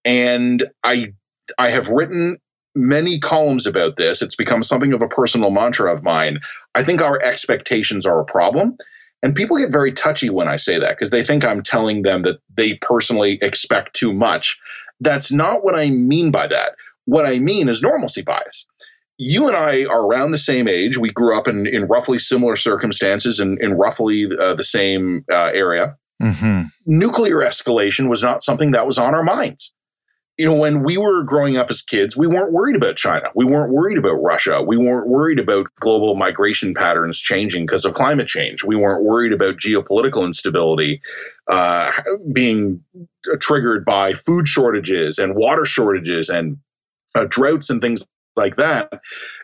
And 0.05 0.67
I 0.83 1.13
I 1.57 1.69
have 1.69 1.89
written 1.89 2.37
many 2.75 3.19
columns 3.19 3.67
about 3.67 3.97
this. 3.97 4.21
It's 4.21 4.35
become 4.35 4.63
something 4.63 4.93
of 4.93 5.01
a 5.01 5.07
personal 5.07 5.51
mantra 5.51 5.93
of 5.93 6.03
mine. 6.03 6.39
I 6.75 6.83
think 6.83 7.01
our 7.01 7.21
expectations 7.21 8.05
are 8.05 8.19
a 8.19 8.25
problem. 8.25 8.77
And 9.23 9.33
people 9.33 9.57
get 9.57 9.71
very 9.71 9.91
touchy 9.91 10.29
when 10.29 10.47
I 10.47 10.57
say 10.57 10.77
that 10.77 10.97
because 10.97 11.09
they 11.09 11.23
think 11.23 11.45
I'm 11.45 11.63
telling 11.63 12.03
them 12.03 12.23
that 12.23 12.39
they 12.57 12.75
personally 12.75 13.39
expect 13.41 13.95
too 13.95 14.13
much. 14.13 14.59
That's 14.99 15.31
not 15.31 15.63
what 15.63 15.75
I 15.75 15.89
mean 15.89 16.29
by 16.29 16.47
that. 16.47 16.75
What 17.05 17.25
I 17.25 17.39
mean 17.39 17.69
is 17.69 17.81
normalcy 17.81 18.21
bias. 18.21 18.67
You 19.17 19.47
and 19.47 19.55
I 19.55 19.85
are 19.85 20.05
around 20.05 20.31
the 20.31 20.37
same 20.37 20.67
age. 20.67 20.97
We 20.97 21.09
grew 21.11 21.37
up 21.37 21.47
in, 21.47 21.65
in 21.65 21.85
roughly 21.85 22.19
similar 22.19 22.55
circumstances 22.55 23.39
in, 23.39 23.57
in 23.61 23.75
roughly 23.75 24.27
uh, 24.37 24.55
the 24.55 24.63
same 24.63 25.23
uh, 25.31 25.51
area. 25.53 25.95
Mm-hmm. 26.21 26.63
Nuclear 26.85 27.37
escalation 27.37 28.09
was 28.09 28.21
not 28.21 28.43
something 28.43 28.71
that 28.71 28.85
was 28.85 28.97
on 28.97 29.15
our 29.15 29.23
minds 29.23 29.71
you 30.37 30.47
know, 30.47 30.55
when 30.55 30.83
we 30.83 30.97
were 30.97 31.21
growing 31.23 31.57
up 31.57 31.69
as 31.69 31.83
kids, 31.83 32.17
we 32.17 32.25
weren't 32.25 32.51
worried 32.51 32.75
about 32.75 32.95
China. 32.95 33.29
We 33.35 33.45
weren't 33.45 33.71
worried 33.71 33.99
about 33.99 34.15
Russia. 34.15 34.63
We 34.63 34.77
weren't 34.77 35.07
worried 35.07 35.39
about 35.39 35.67
global 35.79 36.15
migration 36.15 36.73
patterns 36.73 37.19
changing 37.19 37.65
because 37.65 37.85
of 37.85 37.93
climate 37.93 38.27
change. 38.27 38.63
We 38.63 38.75
weren't 38.75 39.03
worried 39.03 39.31
about 39.31 39.57
geopolitical 39.57 40.25
instability 40.25 41.01
uh, 41.47 41.91
being 42.31 42.83
triggered 43.39 43.85
by 43.85 44.13
food 44.13 44.47
shortages 44.47 45.19
and 45.19 45.35
water 45.35 45.65
shortages 45.65 46.29
and 46.29 46.57
uh, 47.13 47.25
droughts 47.29 47.69
and 47.69 47.79
things 47.79 48.07
like 48.35 48.55
that. 48.55 48.91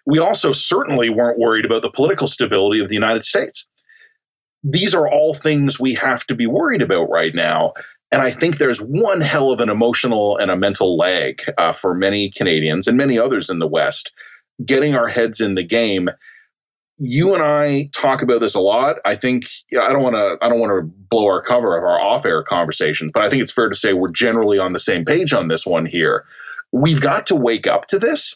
We 0.07 0.17
also 0.17 0.53
certainly 0.53 1.09
weren't 1.09 1.37
worried 1.37 1.65
about 1.65 1.83
the 1.83 1.91
political 1.91 2.27
stability 2.27 2.81
of 2.81 2.89
the 2.89 2.95
United 2.95 3.23
States. 3.23 3.69
These 4.63 4.95
are 4.95 5.07
all 5.07 5.35
things 5.35 5.79
we 5.79 5.93
have 5.93 6.25
to 6.27 6.35
be 6.35 6.47
worried 6.47 6.81
about 6.81 7.09
right 7.11 7.35
now. 7.35 7.73
And 8.11 8.21
I 8.21 8.31
think 8.31 8.57
there's 8.57 8.79
one 8.79 9.21
hell 9.21 9.51
of 9.51 9.59
an 9.61 9.69
emotional 9.69 10.37
and 10.37 10.49
a 10.49 10.57
mental 10.57 10.97
lag 10.97 11.41
uh, 11.57 11.73
for 11.73 11.93
many 11.93 12.31
Canadians 12.31 12.87
and 12.87 12.97
many 12.97 13.19
others 13.19 13.49
in 13.49 13.59
the 13.59 13.67
West 13.67 14.11
getting 14.65 14.95
our 14.95 15.07
heads 15.07 15.39
in 15.39 15.55
the 15.55 15.63
game. 15.63 16.09
You 16.97 17.33
and 17.33 17.43
I 17.43 17.89
talk 17.93 18.21
about 18.21 18.41
this 18.41 18.55
a 18.55 18.59
lot. 18.59 18.97
I 19.05 19.15
think 19.15 19.45
I 19.79 19.93
don't 19.93 20.03
want 20.03 20.15
to 20.15 20.37
I 20.45 20.49
don't 20.49 20.59
want 20.59 20.71
to 20.71 20.91
blow 21.09 21.25
our 21.27 21.41
cover 21.41 21.77
of 21.77 21.83
our 21.83 22.01
off-air 22.01 22.43
conversations, 22.43 23.11
but 23.13 23.23
I 23.23 23.29
think 23.29 23.41
it's 23.41 23.53
fair 23.53 23.69
to 23.69 23.75
say 23.75 23.93
we're 23.93 24.11
generally 24.11 24.59
on 24.59 24.73
the 24.73 24.79
same 24.79 25.05
page 25.05 25.33
on 25.33 25.47
this 25.47 25.65
one 25.65 25.85
here. 25.85 26.25
We've 26.71 27.01
got 27.01 27.25
to 27.27 27.35
wake 27.35 27.67
up 27.67 27.87
to 27.87 27.99
this. 27.99 28.35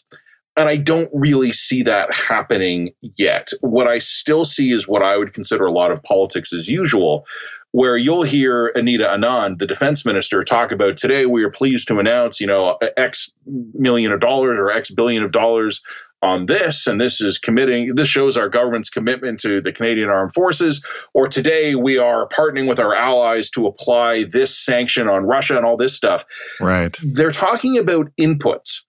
And 0.56 0.68
I 0.68 0.76
don't 0.76 1.10
really 1.12 1.52
see 1.52 1.82
that 1.82 2.14
happening 2.14 2.94
yet. 3.16 3.48
What 3.60 3.88
I 3.88 3.98
still 3.98 4.44
see 4.44 4.70
is 4.70 4.86
what 4.86 5.02
I 5.02 5.16
would 5.16 5.32
consider 5.32 5.66
a 5.66 5.72
lot 5.72 5.90
of 5.90 6.00
politics 6.04 6.52
as 6.52 6.68
usual, 6.68 7.26
where 7.74 7.96
you'll 7.96 8.22
hear 8.22 8.70
Anita 8.76 9.04
Anand, 9.04 9.58
the 9.58 9.66
defense 9.66 10.06
minister, 10.06 10.44
talk 10.44 10.70
about 10.70 10.96
today 10.96 11.26
we 11.26 11.42
are 11.42 11.50
pleased 11.50 11.88
to 11.88 11.98
announce, 11.98 12.40
you 12.40 12.46
know, 12.46 12.78
X 12.96 13.32
million 13.74 14.12
of 14.12 14.20
dollars 14.20 14.60
or 14.60 14.70
X 14.70 14.92
billion 14.92 15.24
of 15.24 15.32
dollars 15.32 15.82
on 16.22 16.46
this, 16.46 16.86
and 16.86 17.00
this 17.00 17.20
is 17.20 17.36
committing, 17.36 17.96
this 17.96 18.06
shows 18.06 18.36
our 18.36 18.48
government's 18.48 18.90
commitment 18.90 19.40
to 19.40 19.60
the 19.60 19.72
Canadian 19.72 20.08
Armed 20.08 20.32
Forces. 20.32 20.84
Or 21.14 21.26
today 21.26 21.74
we 21.74 21.98
are 21.98 22.28
partnering 22.28 22.68
with 22.68 22.78
our 22.78 22.94
allies 22.94 23.50
to 23.50 23.66
apply 23.66 24.22
this 24.22 24.56
sanction 24.56 25.08
on 25.08 25.24
Russia 25.24 25.56
and 25.56 25.66
all 25.66 25.76
this 25.76 25.96
stuff. 25.96 26.24
Right. 26.60 26.96
They're 27.02 27.32
talking 27.32 27.76
about 27.76 28.06
inputs. 28.20 28.82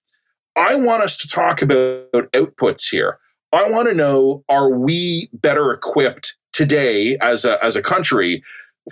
I 0.56 0.76
want 0.76 1.02
us 1.02 1.18
to 1.18 1.28
talk 1.28 1.64
about 1.64 2.12
outputs 2.14 2.84
here. 2.92 3.18
I 3.52 3.68
want 3.68 3.88
to 3.88 3.96
know 3.96 4.44
are 4.48 4.70
we 4.70 5.32
better 5.34 5.72
equipped 5.72 6.38
today 6.54 7.18
as 7.20 7.46
a, 7.46 7.58
as 7.66 7.76
a 7.76 7.82
country 7.82 8.44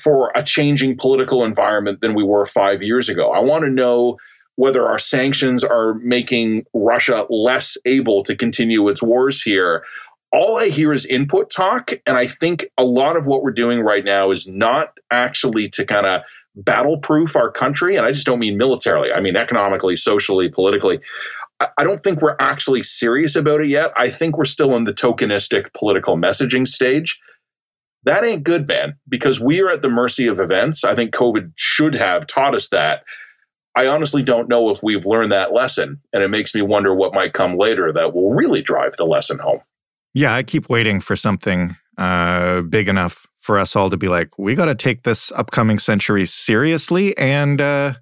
for 0.02 0.32
a 0.36 0.44
changing 0.44 0.98
political 0.98 1.44
environment 1.44 2.02
than 2.02 2.14
we 2.14 2.24
were 2.24 2.46
five 2.46 2.82
years 2.82 3.10
ago. 3.10 3.32
I 3.32 3.40
want 3.40 3.64
to 3.64 3.70
know 3.70 4.18
whether 4.56 4.88
our 4.88 5.00
sanctions 5.00 5.64
are 5.64 5.96
making 5.96 6.66
Russia 6.74 7.26
less 7.30 7.78
able 7.86 8.24
to 8.24 8.36
continue 8.36 8.88
its 8.88 9.02
wars 9.02 9.42
here. 9.42 9.84
All 10.32 10.58
I 10.58 10.70
hear 10.70 10.94
is 10.94 11.06
input 11.06 11.52
talk. 11.52 11.92
And 12.06 12.18
I 12.18 12.28
think 12.28 12.66
a 12.78 12.84
lot 12.84 13.18
of 13.18 13.26
what 13.26 13.44
we're 13.44 13.52
doing 13.52 13.82
right 13.82 14.04
now 14.04 14.32
is 14.32 14.48
not 14.48 14.98
actually 15.12 15.70
to 15.70 15.86
kind 15.86 16.06
of 16.06 16.22
battle 16.56 16.98
proof 16.98 17.36
our 17.36 17.52
country. 17.52 17.96
And 17.96 18.06
I 18.06 18.12
just 18.12 18.26
don't 18.26 18.40
mean 18.40 18.58
militarily, 18.58 19.12
I 19.12 19.20
mean 19.20 19.36
economically, 19.36 19.96
socially, 19.96 20.50
politically. 20.50 21.00
I 21.78 21.84
don't 21.84 22.04
think 22.04 22.22
we're 22.22 22.36
actually 22.40 22.84
serious 22.84 23.36
about 23.36 23.62
it 23.62 23.70
yet. 23.70 23.92
I 23.98 24.10
think 24.10 24.38
we're 24.38 24.46
still 24.46 24.76
in 24.76 24.84
the 24.84 24.94
tokenistic 24.94 25.72
political 25.74 26.18
messaging 26.18 26.68
stage. 26.68 27.20
That 28.06 28.24
ain't 28.24 28.44
good, 28.44 28.68
man, 28.68 28.96
because 29.08 29.40
we 29.40 29.62
are 29.62 29.70
at 29.70 29.82
the 29.82 29.90
mercy 29.90 30.28
of 30.28 30.40
events. 30.40 30.84
I 30.84 30.96
think 30.96 31.14
COVID 31.14 31.54
should 31.56 31.96
have 31.96 32.28
taught 32.28 32.56
us 32.56 32.70
that. 32.70 33.04
I 33.76 33.88
honestly 33.88 34.22
don't 34.22 34.50
know 34.50 34.70
if 34.70 34.84
we've 34.84 35.06
learned 35.06 35.32
that 35.32 35.54
lesson. 35.54 36.00
And 36.12 36.22
it 36.22 36.28
makes 36.28 36.54
me 36.54 36.62
wonder 36.62 36.94
what 36.94 37.14
might 37.14 37.34
come 37.34 37.58
later 37.58 37.92
that 37.92 38.14
will 38.14 38.32
really 38.32 38.62
drive 38.62 38.98
the 38.98 39.06
lesson 39.06 39.40
home. 39.40 39.62
Yeah, 40.14 40.36
I 40.36 40.44
keep 40.44 40.70
waiting 40.70 41.00
for 41.00 41.16
something 41.16 41.76
uh, 41.98 42.62
big 42.62 42.88
enough 42.88 43.26
for 43.38 43.58
us 43.58 43.76
all 43.76 43.90
to 43.90 43.98
be 43.98 44.08
like, 44.08 44.38
we 44.38 44.54
got 44.54 44.66
to 44.66 44.76
take 44.76 45.04
this 45.04 45.32
upcoming 45.32 45.80
century 45.80 46.26
seriously. 46.26 47.18
And 47.18 47.60
uh, 47.60 47.94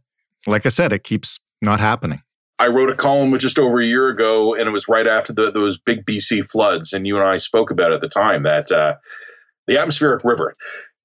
like 0.46 0.66
I 0.66 0.70
said, 0.70 0.92
it 0.92 1.04
keeps 1.04 1.40
not 1.62 1.80
happening. 1.80 2.22
I 2.60 2.68
wrote 2.68 2.92
a 2.92 2.96
column 2.96 3.36
just 3.40 3.58
over 3.58 3.82
a 3.82 3.86
year 3.86 4.10
ago, 4.10 4.54
and 4.54 4.68
it 4.68 4.72
was 4.72 4.88
right 4.88 5.08
after 5.08 5.34
the, 5.34 5.52
those 5.52 5.80
big 5.80 6.06
BC 6.06 6.46
floods. 6.46 6.94
And 6.94 7.08
you 7.08 7.18
and 7.18 7.28
I 7.28 7.38
spoke 7.38 7.72
about 7.72 7.92
at 7.92 8.02
the 8.02 8.08
time 8.08 8.44
that 8.44 8.72
uh, 8.72 8.98
the 9.68 9.78
atmospheric 9.80 10.24
river. 10.24 10.56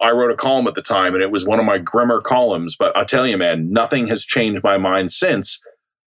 I 0.00 0.10
wrote 0.10 0.30
a 0.30 0.36
column 0.36 0.66
at 0.66 0.74
the 0.74 0.82
time, 0.82 1.14
and 1.14 1.22
it 1.22 1.30
was 1.30 1.46
one 1.46 1.58
of 1.58 1.64
my 1.64 1.78
grimmer 1.78 2.20
columns. 2.20 2.76
But 2.76 2.96
I'll 2.96 3.06
tell 3.06 3.26
you, 3.26 3.38
man, 3.38 3.72
nothing 3.72 4.08
has 4.08 4.24
changed 4.24 4.62
my 4.62 4.76
mind 4.76 5.10
since. 5.10 5.62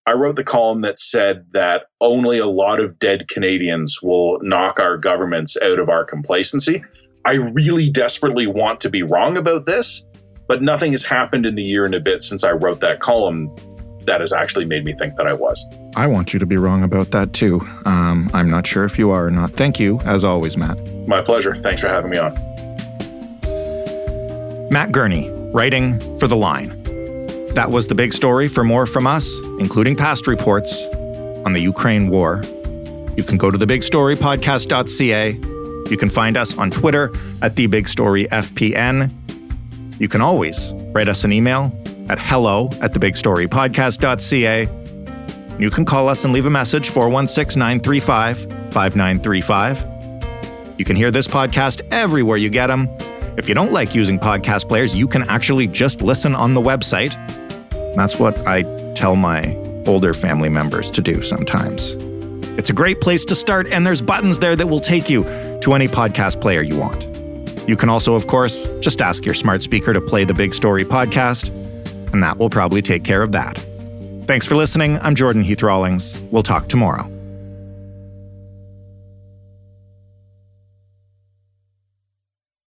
I 0.05 0.13
wrote 0.13 0.35
the 0.35 0.43
column 0.43 0.81
that 0.81 0.99
said 0.99 1.45
that 1.53 1.85
only 1.99 2.39
a 2.39 2.47
lot 2.47 2.79
of 2.79 2.97
dead 2.97 3.27
Canadians 3.27 4.01
will 4.01 4.39
knock 4.41 4.79
our 4.79 4.97
governments 4.97 5.57
out 5.61 5.79
of 5.79 5.89
our 5.89 6.05
complacency. 6.05 6.83
I 7.25 7.33
really 7.33 7.89
desperately 7.89 8.47
want 8.47 8.79
to 8.81 8.89
be 8.89 9.03
wrong 9.03 9.35
about 9.35 9.65
this, 9.65 10.07
but 10.47 10.61
nothing 10.61 10.91
has 10.91 11.03
happened 11.03 11.45
in 11.45 11.55
the 11.55 11.63
year 11.63 11.83
and 11.83 11.93
a 11.93 11.99
bit 11.99 12.23
since 12.23 12.45
I 12.45 12.51
wrote 12.51 12.79
that 12.79 13.01
column 13.01 13.53
that 14.05 14.21
has 14.21 14.31
actually 14.31 14.63
made 14.63 14.85
me 14.85 14.93
think 14.93 15.17
that 15.17 15.27
I 15.27 15.33
was. 15.33 15.61
I 15.97 16.05
want 16.05 16.31
you 16.31 16.37
to 16.37 16.45
be 16.45 16.57
wrong 16.57 16.83
about 16.83 17.09
that 17.09 17.33
too. 17.33 17.59
Um, 17.85 18.29
I'm 18.31 18.51
not 18.51 18.67
sure 18.67 18.85
if 18.85 18.99
you 18.99 19.09
are 19.09 19.25
or 19.25 19.31
not. 19.31 19.49
Thank 19.53 19.79
you, 19.79 19.99
as 20.01 20.23
always, 20.23 20.55
Matt. 20.55 20.77
My 21.07 21.23
pleasure. 21.23 21.55
Thanks 21.55 21.81
for 21.81 21.87
having 21.87 22.11
me 22.11 22.19
on. 22.19 22.35
Matt 24.69 24.91
Gurney, 24.91 25.27
writing 25.53 25.99
for 26.17 26.27
The 26.27 26.35
Line. 26.35 26.69
That 27.55 27.71
was 27.71 27.87
the 27.87 27.95
big 27.95 28.13
story 28.13 28.47
for 28.47 28.63
more 28.63 28.85
from 28.85 29.07
us, 29.07 29.39
including 29.59 29.95
past 29.95 30.27
reports 30.27 30.85
on 31.45 31.53
the 31.53 31.61
Ukraine 31.61 32.09
war. 32.09 32.43
You 33.17 33.23
can 33.23 33.39
go 33.39 33.49
to 33.49 33.57
thebigstorypodcast.ca. 33.57 35.31
You 35.89 35.97
can 35.97 36.11
find 36.11 36.37
us 36.37 36.55
on 36.59 36.69
Twitter 36.69 37.05
at 37.41 37.55
thebigstoryfpn. 37.55 39.11
You 39.99 40.07
can 40.07 40.21
always 40.21 40.73
write 40.93 41.07
us 41.07 41.23
an 41.23 41.33
email 41.33 41.75
at 42.07 42.19
hello 42.19 42.67
at 42.81 42.93
thebigstorypodcast.ca. 42.93 44.86
You 45.59 45.71
can 45.71 45.85
call 45.85 46.07
us 46.07 46.23
and 46.23 46.33
leave 46.33 46.45
a 46.45 46.49
message 46.49 46.89
416 46.89 47.59
935 47.59 48.41
5935. 48.71 49.83
You 50.77 50.85
can 50.85 50.95
hear 50.95 51.09
this 51.09 51.27
podcast 51.27 51.81
everywhere 51.91 52.37
you 52.37 52.49
get 52.49 52.67
them. 52.67 52.87
If 53.37 53.49
you 53.49 53.55
don't 53.55 53.71
like 53.71 53.95
using 53.95 54.19
podcast 54.19 54.67
players, 54.67 54.93
you 54.93 55.07
can 55.07 55.27
actually 55.29 55.67
just 55.67 56.01
listen 56.01 56.35
on 56.35 56.53
the 56.53 56.61
website. 56.61 57.13
That's 57.95 58.19
what 58.19 58.37
I 58.47 58.63
tell 58.93 59.15
my 59.15 59.55
older 59.87 60.13
family 60.13 60.49
members 60.49 60.91
to 60.91 61.01
do 61.01 61.21
sometimes. 61.21 61.95
It's 62.57 62.69
a 62.69 62.73
great 62.73 63.01
place 63.01 63.25
to 63.25 63.35
start, 63.35 63.71
and 63.71 63.85
there's 63.85 64.01
buttons 64.01 64.39
there 64.39 64.55
that 64.55 64.67
will 64.67 64.79
take 64.79 65.09
you 65.09 65.23
to 65.61 65.73
any 65.73 65.87
podcast 65.87 66.41
player 66.41 66.61
you 66.61 66.77
want. 66.77 67.05
You 67.67 67.75
can 67.75 67.89
also, 67.89 68.15
of 68.15 68.27
course, 68.27 68.69
just 68.79 69.01
ask 69.01 69.25
your 69.25 69.35
smart 69.35 69.61
speaker 69.61 69.93
to 69.93 70.01
play 70.01 70.23
the 70.23 70.33
Big 70.33 70.53
Story 70.53 70.85
podcast 70.85 71.49
and 72.13 72.23
that 72.23 72.37
will 72.37 72.49
probably 72.49 72.81
take 72.81 73.03
care 73.03 73.21
of 73.21 73.31
that. 73.33 73.63
Thanks 74.27 74.45
for 74.45 74.55
listening. 74.55 74.99
I'm 74.99 75.15
Jordan 75.15 75.41
Heath 75.41 75.63
Rawlings. 75.63 76.21
We'll 76.31 76.43
talk 76.43 76.67
tomorrow. 76.67 77.16